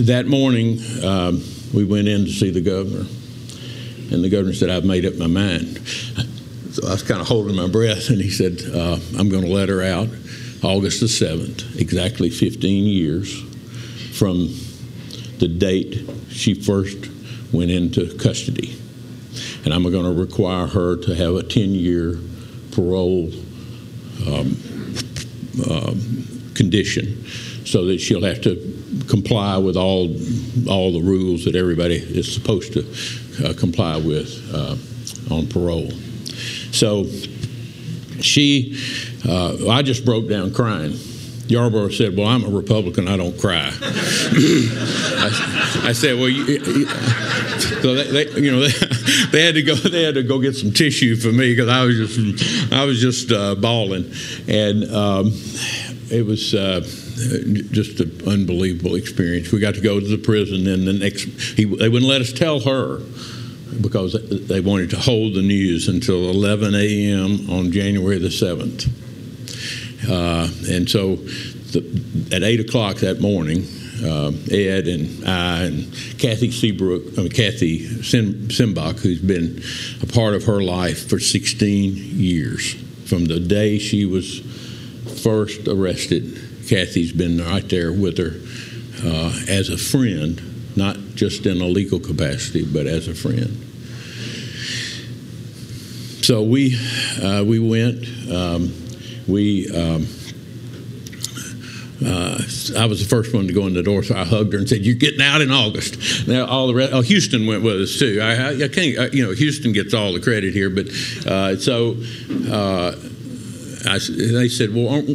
that 0.00 0.24
morning, 0.26 0.78
um, 1.04 1.42
we 1.74 1.84
went 1.84 2.08
in 2.08 2.24
to 2.24 2.30
see 2.30 2.50
the 2.50 2.62
governor. 2.62 3.06
And 4.10 4.24
the 4.24 4.30
governor 4.30 4.54
said, 4.54 4.70
I've 4.70 4.84
made 4.84 5.04
up 5.04 5.16
my 5.16 5.26
mind. 5.26 5.86
So 6.72 6.86
I 6.86 6.92
was 6.92 7.02
kind 7.02 7.20
of 7.20 7.26
holding 7.26 7.56
my 7.56 7.68
breath, 7.68 8.08
and 8.08 8.20
he 8.20 8.30
said, 8.30 8.62
uh, 8.74 8.98
I'm 9.18 9.28
going 9.28 9.44
to 9.44 9.50
let 9.50 9.68
her 9.68 9.82
out 9.82 10.08
August 10.62 11.00
the 11.00 11.06
7th, 11.06 11.78
exactly 11.78 12.30
15 12.30 12.84
years 12.84 13.42
from 14.18 14.48
the 15.38 15.48
date 15.48 16.08
she 16.30 16.54
first 16.54 17.10
went 17.52 17.70
into 17.70 18.16
custody 18.18 18.78
and 19.66 19.74
I'm 19.74 19.82
going 19.82 20.04
to 20.04 20.12
require 20.12 20.68
her 20.68 20.96
to 20.96 21.14
have 21.16 21.34
a 21.34 21.42
10 21.42 21.70
year 21.70 22.18
parole 22.70 23.32
um, 24.26 24.56
um, 25.68 26.52
condition 26.54 27.26
so 27.64 27.84
that 27.86 27.98
she'll 27.98 28.22
have 28.22 28.40
to 28.42 28.56
comply 29.08 29.58
with 29.58 29.76
all 29.76 30.06
all 30.70 30.92
the 30.92 31.02
rules 31.02 31.44
that 31.44 31.56
everybody 31.56 31.96
is 31.96 32.32
supposed 32.32 32.74
to 32.74 33.44
uh, 33.44 33.54
comply 33.54 33.96
with 33.96 34.48
uh, 34.54 34.76
on 35.34 35.48
parole. 35.48 35.90
So 36.70 37.04
she, 38.20 38.78
uh, 39.28 39.68
I 39.68 39.82
just 39.82 40.04
broke 40.04 40.28
down 40.28 40.54
crying. 40.54 40.92
Yarborough 41.48 41.90
said, 41.90 42.16
"Well, 42.16 42.26
I'm 42.26 42.44
a 42.44 42.48
Republican. 42.48 43.08
I 43.08 43.16
don't 43.16 43.38
cry." 43.38 43.72
I, 43.80 45.80
I, 45.84 45.92
said, 45.92 46.18
"Well, 46.18 46.28
you, 46.28 46.44
you, 46.44 46.86
so 47.82 47.94
they, 47.94 48.24
they, 48.24 48.40
you 48.40 48.50
know, 48.50 48.60
they, 48.60 48.68
they, 49.32 49.44
had 49.44 49.54
to 49.54 49.62
go. 49.62 49.74
They 49.74 50.02
had 50.02 50.14
to 50.14 50.22
go 50.22 50.40
get 50.40 50.54
some 50.54 50.72
tissue 50.72 51.16
for 51.16 51.28
me 51.28 51.54
because 51.54 51.68
I 51.68 51.84
was 51.84 51.96
just, 51.96 52.72
I 52.72 52.84
was 52.84 53.00
just 53.00 53.32
uh, 53.32 53.54
bawling, 53.54 54.12
and 54.48 54.84
um, 54.92 55.32
it 56.10 56.26
was." 56.26 56.54
Uh, 56.54 56.86
just 57.70 57.98
an 58.00 58.12
unbelievable 58.26 58.94
experience. 58.94 59.50
We 59.50 59.58
got 59.58 59.74
to 59.76 59.80
go 59.80 59.98
to 59.98 60.06
the 60.06 60.18
prison, 60.18 60.66
and 60.66 60.86
the 60.86 60.92
next 60.92 61.22
he, 61.56 61.64
they 61.64 61.88
wouldn't 61.88 62.10
let 62.10 62.20
us 62.20 62.30
tell 62.30 62.60
her 62.60 62.98
because 63.80 64.12
they 64.48 64.60
wanted 64.60 64.90
to 64.90 64.98
hold 64.98 65.32
the 65.32 65.40
news 65.40 65.88
until 65.88 66.28
11 66.28 66.74
a.m. 66.74 67.50
on 67.50 67.72
January 67.72 68.18
the 68.18 68.28
7th. 68.28 69.05
Uh, 70.08 70.48
and 70.68 70.88
so 70.88 71.16
the, 71.16 72.28
at 72.32 72.42
8 72.42 72.60
o'clock 72.60 72.96
that 72.98 73.20
morning, 73.20 73.66
uh, 74.04 74.32
Ed 74.50 74.88
and 74.88 75.24
I 75.26 75.64
and 75.64 75.92
Kathy 76.18 76.50
Seabrook, 76.50 77.18
I 77.18 77.22
mean, 77.22 77.30
Kathy 77.30 78.02
Sim, 78.02 78.48
Sinback, 78.48 79.00
who's 79.00 79.20
been 79.20 79.62
a 80.02 80.12
part 80.12 80.34
of 80.34 80.44
her 80.44 80.62
life 80.62 81.08
for 81.08 81.18
16 81.18 81.94
years. 81.94 82.74
From 83.08 83.26
the 83.26 83.40
day 83.40 83.78
she 83.78 84.04
was 84.04 84.40
first 85.22 85.68
arrested, 85.68 86.38
Kathy's 86.68 87.12
been 87.12 87.38
right 87.38 87.66
there 87.68 87.92
with 87.92 88.18
her 88.18 88.34
uh, 89.04 89.32
as 89.48 89.70
a 89.70 89.78
friend, 89.78 90.76
not 90.76 90.96
just 91.14 91.46
in 91.46 91.60
a 91.60 91.66
legal 91.66 92.00
capacity, 92.00 92.64
but 92.64 92.86
as 92.86 93.08
a 93.08 93.14
friend. 93.14 93.62
So 96.22 96.42
we 96.42 96.76
uh, 97.22 97.44
we 97.44 97.60
went. 97.60 98.04
Um, 98.30 98.85
we. 99.28 99.68
Um, 99.74 100.06
uh, 102.04 102.38
I 102.76 102.84
was 102.84 103.02
the 103.02 103.08
first 103.08 103.32
one 103.32 103.46
to 103.46 103.54
go 103.54 103.66
in 103.66 103.72
the 103.72 103.82
door, 103.82 104.02
so 104.02 104.14
I 104.14 104.24
hugged 104.24 104.52
her 104.52 104.58
and 104.58 104.68
said, 104.68 104.84
"You're 104.84 104.96
getting 104.96 105.22
out 105.22 105.40
in 105.40 105.50
August." 105.50 106.28
Now 106.28 106.44
all 106.44 106.66
the 106.66 106.74
rest, 106.74 106.92
oh, 106.92 107.00
Houston 107.00 107.46
went 107.46 107.62
with 107.62 107.80
us 107.80 107.98
too. 107.98 108.20
I, 108.22 108.64
I, 108.64 108.68
can't, 108.68 108.98
I, 108.98 109.06
you 109.16 109.24
know, 109.24 109.32
Houston 109.32 109.72
gets 109.72 109.94
all 109.94 110.12
the 110.12 110.20
credit 110.20 110.52
here, 110.52 110.68
but 110.68 110.88
uh, 111.26 111.56
so 111.56 111.96
uh, 112.52 112.94
I, 113.88 113.98
they 113.98 114.48
said, 114.48 114.74
"Well, 114.74 114.90
aren't, 114.90 115.08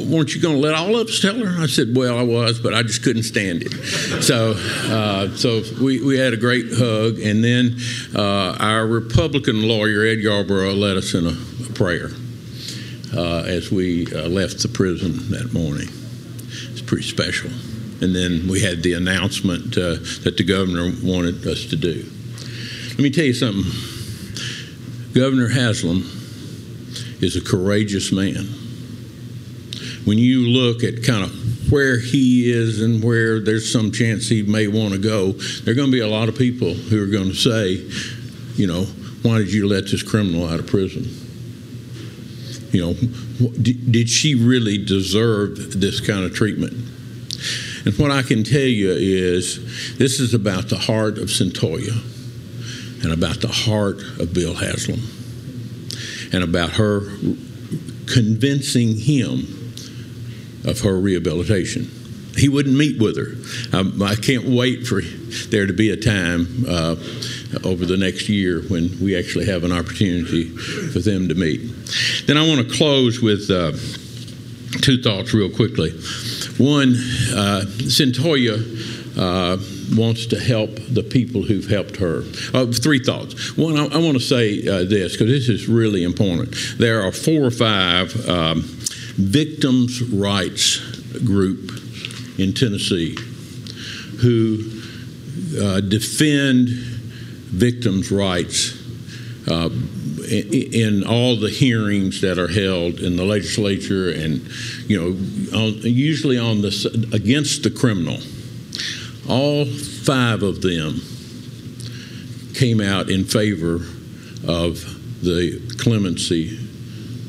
weren't 0.00 0.34
you 0.34 0.40
going 0.40 0.54
to 0.54 0.60
let 0.60 0.74
all 0.74 0.96
of 0.96 1.08
us 1.08 1.20
tell 1.20 1.38
her?" 1.44 1.62
I 1.62 1.66
said, 1.66 1.94
"Well, 1.94 2.18
I 2.18 2.22
was, 2.22 2.58
but 2.58 2.72
I 2.72 2.82
just 2.82 3.02
couldn't 3.02 3.24
stand 3.24 3.64
it." 3.64 3.72
So, 4.22 4.54
uh, 4.56 5.36
so 5.36 5.62
we, 5.82 6.02
we 6.02 6.16
had 6.16 6.32
a 6.32 6.38
great 6.38 6.66
hug, 6.72 7.18
and 7.18 7.44
then 7.44 7.76
uh, 8.16 8.56
our 8.58 8.86
Republican 8.86 9.68
lawyer 9.68 10.06
Ed 10.06 10.20
Yarborough 10.20 10.72
led 10.72 10.96
us 10.96 11.12
in 11.12 11.26
a, 11.26 11.36
a 11.68 11.72
prayer 11.74 12.08
uh, 13.14 13.42
as 13.46 13.70
we 13.70 14.06
left 14.06 14.62
the 14.62 14.68
prison 14.68 15.30
that 15.30 15.52
morning 15.52 15.88
It's 16.72 16.82
pretty 16.82 17.04
special. 17.04 17.50
And 18.00 18.14
then 18.14 18.46
we 18.48 18.60
had 18.60 18.82
the 18.82 18.94
announcement 18.94 19.76
uh, 19.76 19.96
that 20.22 20.34
the 20.36 20.44
governor 20.44 20.92
wanted 21.02 21.46
us 21.46 21.64
to 21.66 21.76
do. 21.76 22.08
Let 22.90 23.00
me 23.00 23.10
tell 23.10 23.24
you 23.24 23.34
something. 23.34 23.64
Governor 25.14 25.48
Haslam 25.48 26.02
is 27.20 27.34
a 27.36 27.40
courageous 27.40 28.12
man. 28.12 28.46
When 30.04 30.18
you 30.18 30.48
look 30.48 30.84
at 30.84 31.02
kind 31.02 31.24
of 31.24 31.72
where 31.72 31.98
he 31.98 32.50
is 32.50 32.80
and 32.80 33.02
where 33.02 33.40
there's 33.40 33.70
some 33.70 33.90
chance 33.92 34.28
he 34.28 34.42
may 34.42 34.68
want 34.68 34.94
to 34.94 34.98
go, 34.98 35.32
there 35.32 35.72
are 35.72 35.76
going 35.76 35.90
to 35.90 35.92
be 35.92 36.00
a 36.00 36.08
lot 36.08 36.28
of 36.28 36.36
people 36.38 36.72
who 36.72 37.02
are 37.02 37.06
going 37.06 37.28
to 37.28 37.34
say, 37.34 37.84
you 38.54 38.66
know, 38.66 38.84
why 39.22 39.38
did 39.38 39.52
you 39.52 39.66
let 39.68 39.84
this 39.90 40.02
criminal 40.02 40.48
out 40.48 40.60
of 40.60 40.66
prison? 40.66 41.04
You 42.70 42.80
know, 42.80 43.50
did 43.62 44.10
she 44.10 44.34
really 44.34 44.78
deserve 44.78 45.80
this 45.80 46.00
kind 46.00 46.24
of 46.24 46.34
treatment? 46.34 46.74
And 47.84 47.96
what 47.98 48.10
I 48.10 48.22
can 48.22 48.44
tell 48.44 48.60
you 48.60 48.90
is 48.90 49.96
this 49.96 50.20
is 50.20 50.34
about 50.34 50.68
the 50.68 50.76
heart 50.76 51.18
of 51.18 51.28
Cyntoia 51.30 51.96
and 53.02 53.12
about 53.12 53.40
the 53.40 53.48
heart 53.48 54.00
of 54.18 54.34
Bill 54.34 54.54
Haslam 54.54 55.00
and 56.32 56.44
about 56.44 56.72
her 56.72 57.00
convincing 58.06 58.96
him 58.96 59.72
of 60.64 60.80
her 60.80 60.98
rehabilitation. 60.98 61.90
He 62.36 62.48
wouldn't 62.48 62.76
meet 62.76 63.00
with 63.00 63.16
her. 63.16 63.36
I, 63.76 64.12
I 64.12 64.14
can't 64.14 64.44
wait 64.44 64.86
for 64.86 65.00
there 65.48 65.66
to 65.66 65.72
be 65.72 65.90
a 65.90 65.96
time 65.96 66.64
uh, 66.68 66.96
over 67.64 67.86
the 67.86 67.96
next 67.96 68.28
year 68.28 68.62
when 68.68 68.90
we 69.00 69.16
actually 69.16 69.46
have 69.46 69.64
an 69.64 69.72
opportunity 69.72 70.48
for 70.48 70.98
them 70.98 71.28
to 71.28 71.34
meet. 71.34 71.60
Then 72.26 72.36
I 72.36 72.46
want 72.46 72.66
to 72.66 72.76
close 72.76 73.20
with 73.20 73.50
uh, 73.50 73.72
two 74.80 75.02
thoughts 75.02 75.32
real 75.32 75.50
quickly. 75.50 75.90
One, 76.58 76.90
uh, 77.34 77.64
Cyntoia 77.88 78.58
uh, 79.18 79.56
wants 79.96 80.26
to 80.26 80.38
help 80.38 80.70
the 80.90 81.02
people 81.02 81.42
who've 81.42 81.68
helped 81.68 81.96
her. 81.96 82.22
Uh, 82.52 82.66
three 82.66 82.98
thoughts. 82.98 83.56
One, 83.56 83.76
I, 83.76 83.86
I 83.86 83.98
want 83.98 84.14
to 84.14 84.20
say 84.20 84.66
uh, 84.66 84.84
this 84.84 85.12
because 85.12 85.28
this 85.28 85.48
is 85.48 85.68
really 85.68 86.04
important. 86.04 86.54
There 86.78 87.02
are 87.02 87.12
four 87.12 87.44
or 87.44 87.50
five 87.50 88.28
um, 88.28 88.62
victims' 89.16 90.02
rights 90.02 90.78
group 91.24 91.70
in 92.38 92.52
Tennessee 92.52 93.16
who 94.20 94.64
uh, 95.60 95.80
defend 95.80 96.68
victims' 97.50 98.10
rights 98.10 98.74
uh, 99.48 99.70
in, 100.30 101.04
all 101.06 101.36
the 101.36 101.50
hearings 101.50 102.20
that 102.20 102.38
are 102.38 102.48
held 102.48 103.00
in 103.00 103.16
the 103.16 103.24
legislature 103.24 104.10
and 104.10 104.46
you 104.86 104.98
know 105.00 105.58
on, 105.58 105.72
usually 105.82 106.38
on 106.38 106.60
the 106.60 107.08
against 107.12 107.62
the 107.62 107.70
criminal 107.70 108.18
all 109.28 109.64
five 109.64 110.42
of 110.42 110.60
them 110.60 111.00
came 112.54 112.80
out 112.80 113.08
in 113.08 113.24
favor 113.24 113.76
of 114.46 115.22
the 115.22 115.60
clemency 115.78 116.56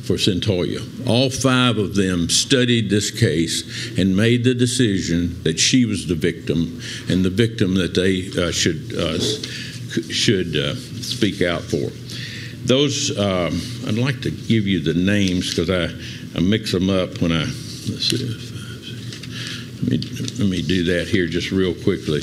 for 0.10 0.16
Cyntoia. 0.16 1.08
All 1.08 1.30
five 1.30 1.78
of 1.78 1.94
them 1.94 2.30
studied 2.30 2.90
this 2.90 3.12
case 3.12 3.96
and 4.00 4.16
made 4.16 4.44
the 4.44 4.56
decision 4.56 5.44
that 5.44 5.60
she 5.60 5.86
was 5.86 6.08
the 6.08 6.16
victim 6.16 6.82
and 7.10 7.24
the 7.24 7.30
victim 7.30 7.76
that 7.76 7.94
they 7.94 8.30
uh, 8.42 8.52
should 8.52 8.92
uh, 8.98 9.20
should 10.12 10.56
uh, 10.56 10.76
speak 10.76 11.42
out 11.42 11.62
for. 11.62 11.90
Those, 12.66 13.18
um, 13.18 13.60
I'd 13.88 13.96
like 13.96 14.22
to 14.22 14.32
give 14.32 14.68
you 14.68 14.82
the 14.82 14.94
names 14.94 15.50
because 15.50 15.70
I, 15.70 15.86
I 16.38 16.42
mix 16.42 16.72
them 16.72 16.90
up 16.90 17.22
when 17.22 17.32
I, 17.32 17.44
if, 17.44 18.12
let, 19.82 19.92
me, 19.92 19.98
let 20.38 20.50
me 20.50 20.62
do 20.62 20.84
that 20.96 21.08
here 21.08 21.28
just 21.28 21.52
real 21.52 21.74
quickly. 21.74 22.22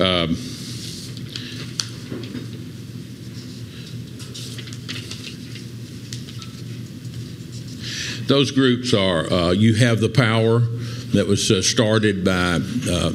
Um, 0.00 0.36
those 8.26 8.50
groups 8.50 8.92
are 8.92 9.32
uh, 9.32 9.50
You 9.52 9.74
Have 9.74 10.00
the 10.00 10.10
Power, 10.10 10.62
that 11.12 11.26
was 11.26 11.50
uh, 11.50 11.62
started 11.62 12.24
by 12.24 12.60
uh, 12.90 13.12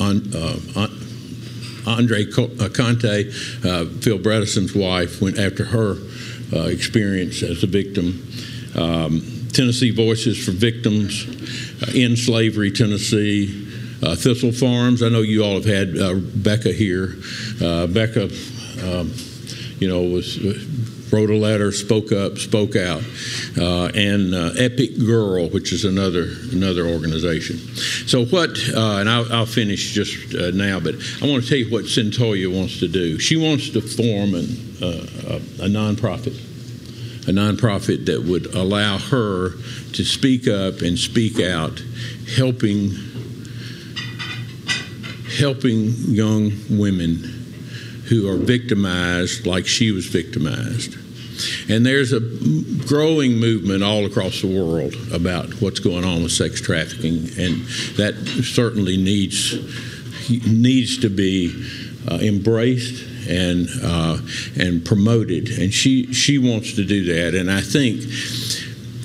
on, 0.00 1.01
Andrea 1.86 2.26
uh, 2.28 2.68
Conte, 2.68 3.28
uh, 3.64 3.84
Phil 4.00 4.18
Bredesen's 4.18 4.74
wife, 4.74 5.20
went 5.20 5.38
after 5.38 5.64
her 5.64 5.96
uh, 6.52 6.66
experience 6.68 7.42
as 7.42 7.62
a 7.62 7.66
victim. 7.66 8.26
Um, 8.76 9.22
Tennessee 9.52 9.90
Voices 9.90 10.42
for 10.42 10.52
Victims, 10.52 11.26
End 11.94 12.18
Slavery, 12.18 12.70
Tennessee, 12.70 13.68
uh, 14.02 14.16
Thistle 14.16 14.52
Farms. 14.52 15.02
I 15.02 15.08
know 15.08 15.20
you 15.20 15.44
all 15.44 15.54
have 15.54 15.64
had 15.64 15.98
uh, 15.98 16.14
Becca 16.14 16.72
here. 16.72 17.16
Uh, 17.62 17.86
Becca, 17.86 18.30
um, 18.82 19.12
you 19.78 19.88
know, 19.88 20.02
was 20.02 20.38
wrote 21.12 21.30
a 21.30 21.36
letter, 21.36 21.70
spoke 21.70 22.10
up, 22.10 22.38
spoke 22.38 22.74
out, 22.74 23.02
uh, 23.58 23.90
and 23.94 24.34
uh, 24.34 24.52
Epic 24.56 24.98
Girl, 24.98 25.48
which 25.50 25.72
is 25.72 25.84
another 25.84 26.28
another 26.52 26.86
organization. 26.86 27.58
So 28.06 28.24
what? 28.26 28.50
Uh, 28.74 28.98
and 28.98 29.08
I'll, 29.08 29.32
I'll, 29.32 29.46
finish 29.46 29.92
just 29.92 30.34
uh, 30.34 30.50
now, 30.50 30.80
but 30.80 30.94
I 31.22 31.26
want 31.26 31.42
to 31.44 31.48
tell 31.48 31.58
you 31.58 31.70
what 31.70 31.84
Cyntoia 31.84 32.54
wants 32.54 32.80
to 32.80 32.88
do. 32.88 33.18
She 33.18 33.36
wants 33.36 33.70
to 33.70 33.80
form 33.80 34.34
an, 34.34 34.76
uh, 34.82 35.06
a, 35.28 35.66
a 35.66 35.68
nonprofit, 35.68 36.36
a 37.28 37.32
nonprofit 37.32 38.06
that 38.06 38.22
would 38.24 38.54
allow 38.54 38.98
her 38.98 39.50
to 39.92 40.04
speak 40.04 40.48
up 40.48 40.80
and 40.82 40.98
speak 40.98 41.40
out, 41.40 41.82
helping 42.36 42.92
helping 45.38 45.92
young 46.08 46.52
women 46.70 47.16
who 48.08 48.28
are 48.28 48.36
victimized 48.36 49.46
like 49.46 49.66
she 49.66 49.90
was 49.90 50.06
victimized. 50.06 50.96
And 51.72 51.86
there's 51.86 52.12
a 52.12 52.20
growing 52.86 53.38
movement 53.38 53.82
all 53.82 54.04
across 54.04 54.42
the 54.42 54.46
world 54.46 54.94
about 55.10 55.48
what's 55.62 55.80
going 55.80 56.04
on 56.04 56.22
with 56.22 56.30
sex 56.30 56.60
trafficking, 56.60 57.30
and 57.38 57.62
that 57.96 58.14
certainly 58.44 58.98
needs 58.98 59.54
needs 60.46 60.98
to 60.98 61.08
be 61.08 61.50
uh, 62.10 62.16
embraced 62.16 63.02
and 63.26 63.68
uh, 63.82 64.18
and 64.54 64.84
promoted. 64.84 65.48
And 65.48 65.72
she 65.72 66.12
she 66.12 66.36
wants 66.36 66.74
to 66.74 66.84
do 66.84 67.04
that, 67.04 67.34
and 67.34 67.50
I 67.50 67.62
think 67.62 68.02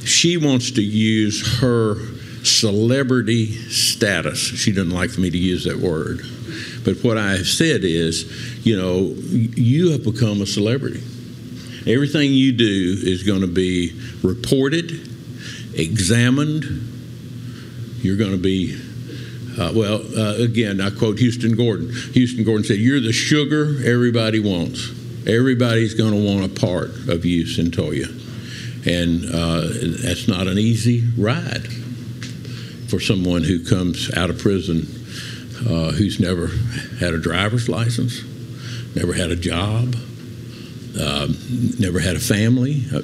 she 0.06 0.36
wants 0.36 0.72
to 0.72 0.84
use 0.84 1.62
her 1.62 1.96
celebrity 2.44 3.46
status. 3.70 4.40
She 4.40 4.74
doesn't 4.74 4.92
like 4.92 5.18
me 5.18 5.30
to 5.30 5.38
use 5.38 5.64
that 5.64 5.78
word, 5.78 6.20
but 6.84 6.98
what 7.02 7.18
I 7.18 7.38
have 7.38 7.48
said 7.48 7.86
is, 7.86 8.66
you 8.66 8.76
know, 8.76 9.14
you 9.56 9.92
have 9.92 10.04
become 10.04 10.42
a 10.42 10.46
celebrity 10.46 11.02
Everything 11.88 12.34
you 12.34 12.52
do 12.52 12.98
is 13.02 13.24
going 13.24 13.42
to 13.42 13.48
be 13.48 13.98
reported, 14.22 14.92
examined. 15.74 16.66
You're 18.02 18.18
going 18.18 18.32
to 18.32 18.38
be, 18.38 18.78
uh, 19.58 19.72
well, 19.74 20.02
uh, 20.18 20.36
again, 20.36 20.82
I 20.82 20.90
quote 20.90 21.18
Houston 21.20 21.56
Gordon. 21.56 21.90
Houston 22.14 22.44
Gordon 22.44 22.66
said, 22.66 22.78
You're 22.78 23.00
the 23.00 23.14
sugar 23.14 23.78
everybody 23.86 24.42
wants. 24.42 24.90
Everybody's 25.26 25.94
going 25.94 26.12
to 26.12 26.26
want 26.26 26.46
a 26.46 26.60
part 26.60 26.90
of 27.08 27.24
you, 27.24 27.46
Cyntoia. 27.46 28.08
And 28.86 29.26
uh, 29.34 30.06
that's 30.06 30.28
not 30.28 30.48
an 30.48 30.58
easy 30.58 31.04
ride 31.18 31.68
for 32.90 33.00
someone 33.00 33.44
who 33.44 33.64
comes 33.64 34.14
out 34.14 34.30
of 34.30 34.40
prison 34.40 34.88
uh, 35.66 35.92
who's 35.92 36.20
never 36.20 36.48
had 37.00 37.14
a 37.14 37.18
driver's 37.18 37.68
license, 37.68 38.24
never 38.96 39.14
had 39.14 39.32
a 39.32 39.36
job, 39.36 39.96
uh, 41.00 41.28
never 41.80 42.00
had 42.00 42.16
a 42.16 42.20
family. 42.20 42.84
Uh, 42.94 43.02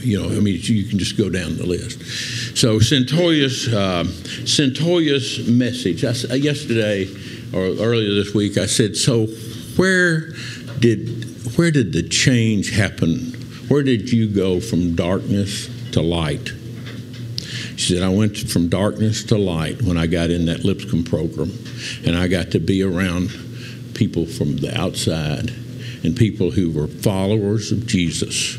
you 0.00 0.20
know, 0.20 0.28
I 0.28 0.40
mean, 0.40 0.58
you 0.60 0.84
can 0.84 0.98
just 0.98 1.16
go 1.16 1.28
down 1.30 1.56
the 1.56 1.66
list. 1.66 2.56
So 2.56 2.78
Cyntoia's 2.78 3.68
uh, 3.72 4.04
Cyntoia's 4.44 5.48
message. 5.48 6.04
I, 6.04 6.34
yesterday 6.34 7.08
or 7.52 7.60
earlier 7.60 8.14
this 8.14 8.34
week, 8.34 8.58
I 8.58 8.66
said, 8.66 8.96
so 8.96 9.26
where 9.76 10.32
did 10.78 11.56
where 11.56 11.70
did 11.70 11.92
the 11.92 12.08
change 12.08 12.70
happen? 12.70 13.32
Where 13.68 13.82
did 13.82 14.12
you 14.12 14.28
go 14.28 14.60
from 14.60 14.94
darkness 14.94 15.68
to 15.92 16.02
light. 16.02 16.52
She 17.76 17.94
said, 17.94 18.02
I 18.02 18.08
went 18.08 18.36
from 18.36 18.68
darkness 18.68 19.24
to 19.24 19.38
light 19.38 19.82
when 19.82 19.96
I 19.96 20.06
got 20.06 20.30
in 20.30 20.46
that 20.46 20.64
Lipscomb 20.64 21.04
program, 21.04 21.52
and 22.04 22.16
I 22.16 22.28
got 22.28 22.50
to 22.52 22.60
be 22.60 22.82
around 22.82 23.30
people 23.94 24.26
from 24.26 24.56
the 24.56 24.76
outside 24.78 25.52
and 26.04 26.16
people 26.16 26.50
who 26.50 26.70
were 26.70 26.86
followers 26.86 27.72
of 27.72 27.86
Jesus. 27.86 28.56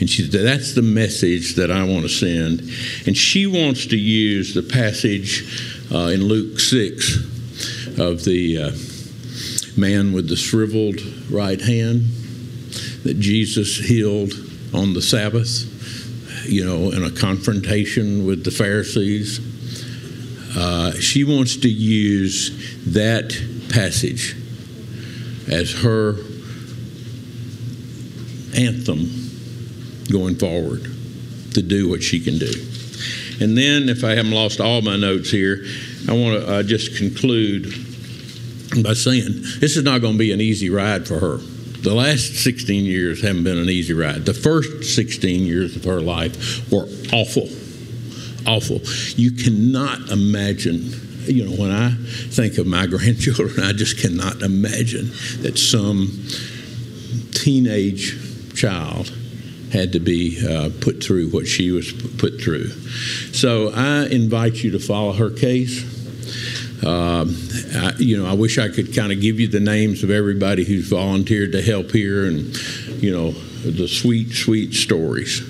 And 0.00 0.10
she 0.10 0.22
said, 0.28 0.44
That's 0.44 0.74
the 0.74 0.82
message 0.82 1.54
that 1.54 1.70
I 1.70 1.84
want 1.84 2.02
to 2.02 2.08
send. 2.08 2.60
And 3.06 3.16
she 3.16 3.46
wants 3.46 3.86
to 3.86 3.96
use 3.96 4.54
the 4.54 4.62
passage 4.62 5.88
uh, 5.92 6.08
in 6.08 6.24
Luke 6.24 6.58
6 6.58 7.98
of 7.98 8.24
the 8.24 8.58
uh, 8.58 8.70
man 9.78 10.12
with 10.12 10.28
the 10.28 10.36
shriveled 10.36 11.00
right 11.30 11.60
hand 11.60 12.02
that 13.04 13.18
Jesus 13.18 13.76
healed 13.78 14.32
on 14.74 14.92
the 14.92 15.02
Sabbath 15.02 15.70
you 16.50 16.64
know, 16.64 16.90
in 16.90 17.04
a 17.04 17.10
confrontation 17.10 18.26
with 18.26 18.44
the 18.44 18.50
Pharisees. 18.50 19.40
Uh, 20.56 20.92
she 20.94 21.24
wants 21.24 21.56
to 21.58 21.68
use 21.68 22.84
that 22.92 23.30
passage 23.72 24.36
as 25.48 25.72
her 25.82 26.16
anthem 28.56 29.08
going 30.10 30.36
forward 30.36 30.84
to 31.54 31.62
do 31.62 31.88
what 31.88 32.02
she 32.02 32.20
can 32.20 32.38
do. 32.38 32.52
And 33.40 33.56
then, 33.56 33.88
if 33.88 34.04
I 34.04 34.10
haven't 34.10 34.32
lost 34.32 34.60
all 34.60 34.82
my 34.82 34.96
notes 34.96 35.30
here, 35.30 35.64
I 36.08 36.12
want 36.12 36.40
to 36.40 36.52
uh, 36.52 36.62
just 36.62 36.96
conclude 36.96 37.64
by 38.84 38.92
saying 38.92 39.42
this 39.58 39.76
is 39.76 39.82
not 39.82 40.00
going 40.00 40.14
to 40.14 40.18
be 40.18 40.32
an 40.32 40.40
easy 40.40 40.70
ride 40.70 41.08
for 41.08 41.18
her 41.18 41.40
the 41.82 41.94
last 41.94 42.42
16 42.42 42.84
years 42.84 43.22
haven't 43.22 43.44
been 43.44 43.58
an 43.58 43.70
easy 43.70 43.94
ride. 43.94 44.26
The 44.26 44.34
first 44.34 44.94
16 44.94 45.44
years 45.44 45.76
of 45.76 45.84
her 45.84 46.00
life 46.00 46.70
were 46.70 46.86
awful, 47.12 47.48
awful. 48.46 48.80
You 49.16 49.32
cannot 49.32 50.10
imagine. 50.10 50.92
You 51.24 51.44
know, 51.44 51.56
when 51.56 51.70
I 51.70 51.90
think 52.30 52.58
of 52.58 52.66
my 52.66 52.86
grandchildren, 52.86 53.64
I 53.64 53.72
just 53.72 53.98
cannot 53.98 54.42
imagine 54.42 55.10
that 55.42 55.58
some 55.58 56.26
teenage 57.32 58.18
child 58.60 59.12
had 59.72 59.92
to 59.92 60.00
be 60.00 60.36
uh, 60.46 60.70
put 60.80 61.02
through 61.02 61.30
what 61.30 61.46
she 61.46 61.70
was 61.70 61.92
put 62.18 62.40
through. 62.40 62.68
So 63.32 63.70
I 63.74 64.06
invite 64.06 64.62
you 64.62 64.72
to 64.72 64.78
follow 64.78 65.12
her 65.12 65.30
case. 65.30 65.84
Um, 66.84 67.36
I, 67.74 67.92
you 67.98 68.16
know, 68.16 68.28
I 68.28 68.34
wish 68.34 68.58
I 68.58 68.68
could 68.68 68.94
kind 68.94 69.12
of 69.12 69.20
give 69.20 69.38
you 69.38 69.48
the 69.48 69.60
names 69.60 70.02
of 70.02 70.10
everybody 70.10 70.64
who's 70.64 70.88
volunteered 70.88 71.52
to 71.52 71.62
help 71.62 71.90
here, 71.90 72.26
and 72.26 72.56
you 73.02 73.12
know, 73.12 73.30
the 73.30 73.86
sweet, 73.86 74.32
sweet 74.32 74.74
stories 74.74 75.40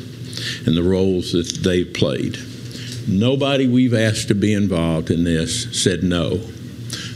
and 0.66 0.76
the 0.76 0.82
roles 0.82 1.32
that 1.32 1.60
they've 1.62 1.92
played. 1.92 2.36
Nobody 3.08 3.66
we've 3.66 3.94
asked 3.94 4.28
to 4.28 4.34
be 4.34 4.52
involved 4.52 5.10
in 5.10 5.24
this 5.24 5.82
said 5.82 6.02
no. 6.02 6.40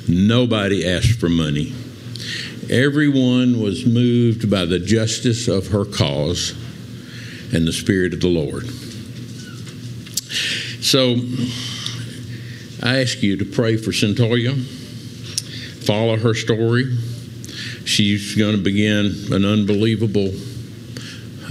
Nobody 0.09 0.89
asked 0.89 1.19
for 1.19 1.29
money. 1.29 1.75
Everyone 2.71 3.61
was 3.61 3.85
moved 3.85 4.51
by 4.51 4.65
the 4.65 4.79
justice 4.79 5.49
of 5.49 5.69
her 5.69 5.85
cause 5.85 6.53
and 7.53 7.67
the 7.67 7.73
Spirit 7.73 8.15
of 8.15 8.21
the 8.21 8.29
Lord. 8.29 8.67
So, 10.83 11.17
I 12.83 13.01
ask 13.01 13.23
you 13.23 13.37
to 13.37 13.45
pray 13.45 13.77
for 13.77 13.93
Cyntoia, 13.93 14.55
follow 15.85 16.17
her 16.17 16.35
story. 16.35 16.97
She's 17.85 18.35
going 18.35 18.57
to 18.57 18.63
begin 18.63 19.15
an 19.31 19.45
unbelievable 19.45 20.33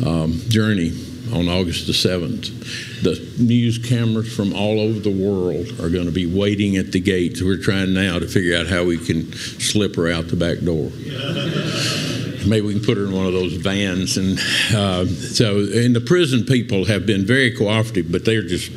um, 0.05 0.39
journey 0.49 0.91
on 1.33 1.49
August 1.49 1.87
the 1.87 1.93
7th. 1.93 3.01
The 3.03 3.43
news 3.43 3.77
cameras 3.77 4.33
from 4.33 4.53
all 4.53 4.79
over 4.79 4.99
the 4.99 5.11
world 5.11 5.67
are 5.79 5.89
going 5.89 6.05
to 6.05 6.11
be 6.11 6.25
waiting 6.25 6.77
at 6.77 6.91
the 6.91 6.99
gates. 6.99 7.41
We're 7.41 7.57
trying 7.57 7.93
now 7.93 8.19
to 8.19 8.27
figure 8.27 8.57
out 8.57 8.67
how 8.67 8.85
we 8.85 8.97
can 8.97 9.33
slip 9.33 9.95
her 9.95 10.09
out 10.09 10.27
the 10.27 10.35
back 10.35 10.59
door. 10.59 10.91
Maybe 12.47 12.67
we 12.67 12.73
can 12.73 12.83
put 12.83 12.97
her 12.97 13.05
in 13.05 13.13
one 13.13 13.25
of 13.25 13.33
those 13.33 13.53
vans. 13.53 14.17
And 14.17 14.37
uh, 14.75 15.05
so, 15.05 15.59
and 15.59 15.95
the 15.95 16.03
prison 16.05 16.43
people 16.45 16.85
have 16.85 17.05
been 17.05 17.25
very 17.25 17.51
cooperative, 17.51 18.11
but 18.11 18.25
they're 18.25 18.43
just 18.43 18.69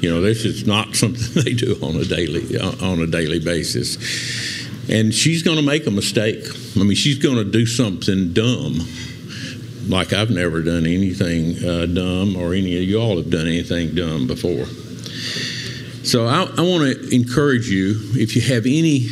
you 0.00 0.10
know, 0.10 0.20
this 0.20 0.44
is 0.44 0.66
not 0.66 0.94
something 0.96 1.42
they 1.42 1.52
do 1.52 1.76
on 1.82 1.96
a 1.96 2.04
daily 2.04 2.58
on 2.58 3.00
a 3.00 3.06
daily 3.06 3.40
basis. 3.40 3.96
And 4.88 5.14
she's 5.14 5.42
going 5.42 5.56
to 5.56 5.62
make 5.62 5.86
a 5.86 5.90
mistake. 5.90 6.44
I 6.76 6.80
mean, 6.80 6.94
she's 6.94 7.18
going 7.18 7.36
to 7.36 7.44
do 7.44 7.64
something 7.64 8.32
dumb. 8.34 8.86
Like 9.88 10.12
I've 10.12 10.30
never 10.30 10.62
done 10.62 10.86
anything 10.86 11.56
uh, 11.64 11.86
dumb, 11.86 12.36
or 12.36 12.54
any 12.54 12.76
of 12.76 12.82
you 12.82 13.00
all 13.00 13.16
have 13.16 13.30
done 13.30 13.46
anything 13.46 13.94
dumb 13.94 14.26
before. 14.26 14.66
So 16.04 16.26
I, 16.26 16.42
I 16.42 16.62
want 16.62 16.84
to 16.84 17.14
encourage 17.14 17.68
you, 17.68 17.94
if 18.14 18.36
you 18.36 18.42
have 18.42 18.66
any 18.66 19.08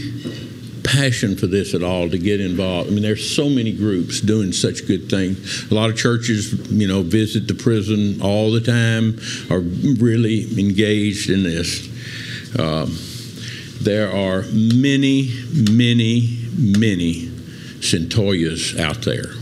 passion 0.83 1.37
for 1.37 1.47
this 1.47 1.75
at 1.75 1.83
all 1.83 2.09
to 2.11 2.19
get 2.19 2.41
involved. 2.41 2.91
I 2.91 2.93
mean, 2.93 3.03
there's 3.03 3.35
so 3.35 3.49
many 3.49 3.73
groups 3.73 4.21
doing 4.21 4.53
such 4.53 4.87
good 4.87 5.09
things. 5.09 5.71
A 5.71 5.75
lot 5.75 5.91
of 5.91 5.97
churches, 5.97 6.53
you 6.71 6.89
know, 6.89 7.03
visit 7.03 7.49
the 7.49 7.55
prison 7.55 8.21
all 8.21 8.51
the 8.51 8.61
time, 8.61 9.19
are 9.51 9.61
really 9.61 10.43
engaged 10.59 11.31
in 11.31 11.43
this. 11.45 11.89
Um, 12.59 12.95
there 13.81 14.11
are 14.11 14.43
many, 14.53 15.33
many, 15.71 16.39
many 16.57 17.29
Cyntoias 17.81 18.79
out 18.79 19.03
there, 19.03 19.33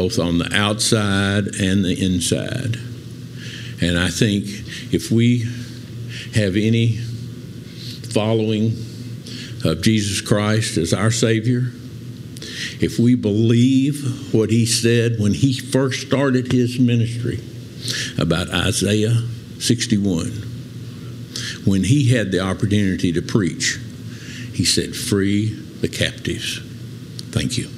both 0.00 0.18
on 0.18 0.38
the 0.38 0.50
outside 0.56 1.44
and 1.60 1.84
the 1.84 1.94
inside. 2.02 2.76
And 3.82 3.98
I 3.98 4.08
think 4.08 4.46
if 4.94 5.10
we 5.10 5.40
have 6.34 6.56
any 6.56 6.96
following 8.08 8.68
of 9.62 9.82
Jesus 9.82 10.22
Christ 10.22 10.78
as 10.78 10.94
our 10.94 11.10
Savior, 11.10 11.70
if 12.80 12.98
we 12.98 13.14
believe 13.14 14.32
what 14.32 14.48
He 14.48 14.64
said 14.64 15.16
when 15.18 15.34
He 15.34 15.52
first 15.60 16.06
started 16.06 16.50
His 16.50 16.78
ministry 16.78 17.40
about 18.18 18.48
Isaiah 18.48 19.22
61, 19.58 20.28
when 21.66 21.84
He 21.84 22.08
had 22.08 22.32
the 22.32 22.40
opportunity 22.40 23.12
to 23.12 23.20
preach, 23.20 23.78
He 24.54 24.64
said, 24.64 24.96
Free 24.96 25.52
the 25.82 25.88
captives. 25.88 26.58
Thank 27.32 27.58
you. 27.58 27.68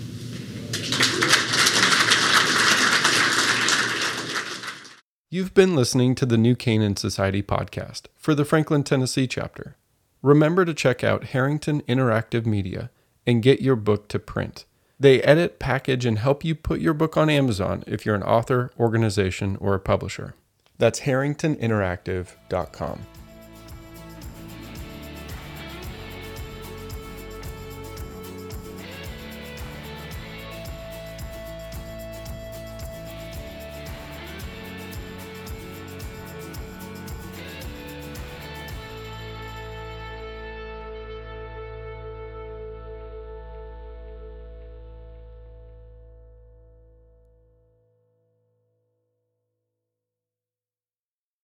You've 5.35 5.55
been 5.55 5.75
listening 5.75 6.15
to 6.17 6.27
the 6.27 6.37
New 6.37 6.55
Canaan 6.55 6.97
Society 6.97 7.43
podcast 7.43 8.03
for 8.19 8.35
the 8.35 8.45
Franklin, 8.45 8.85
Tennessee 8.85 9.27
chapter. 9.27 9.79
Remember 10.21 10.67
to 10.67 10.75
check 10.75 11.03
out 11.03 11.29
Harrington 11.29 11.81
Interactive 11.89 12.45
Media 12.45 12.91
and 13.27 13.43
get 13.43 13.63
your 13.63 13.77
book 13.77 14.09
to 14.09 14.19
print. 14.19 14.67
They 15.01 15.23
edit, 15.23 15.59
package, 15.59 16.05
and 16.05 16.19
help 16.19 16.45
you 16.45 16.55
put 16.55 16.83
your 16.83 16.93
book 16.93 17.17
on 17.17 17.31
Amazon 17.31 17.83
if 17.87 18.05
you're 18.05 18.15
an 18.15 18.23
author, 18.23 18.73
organization, 18.79 19.57
or 19.57 19.73
a 19.73 19.81
publisher. 19.81 20.35
That's 20.77 21.01
harringtoninteractive.com. 21.01 23.01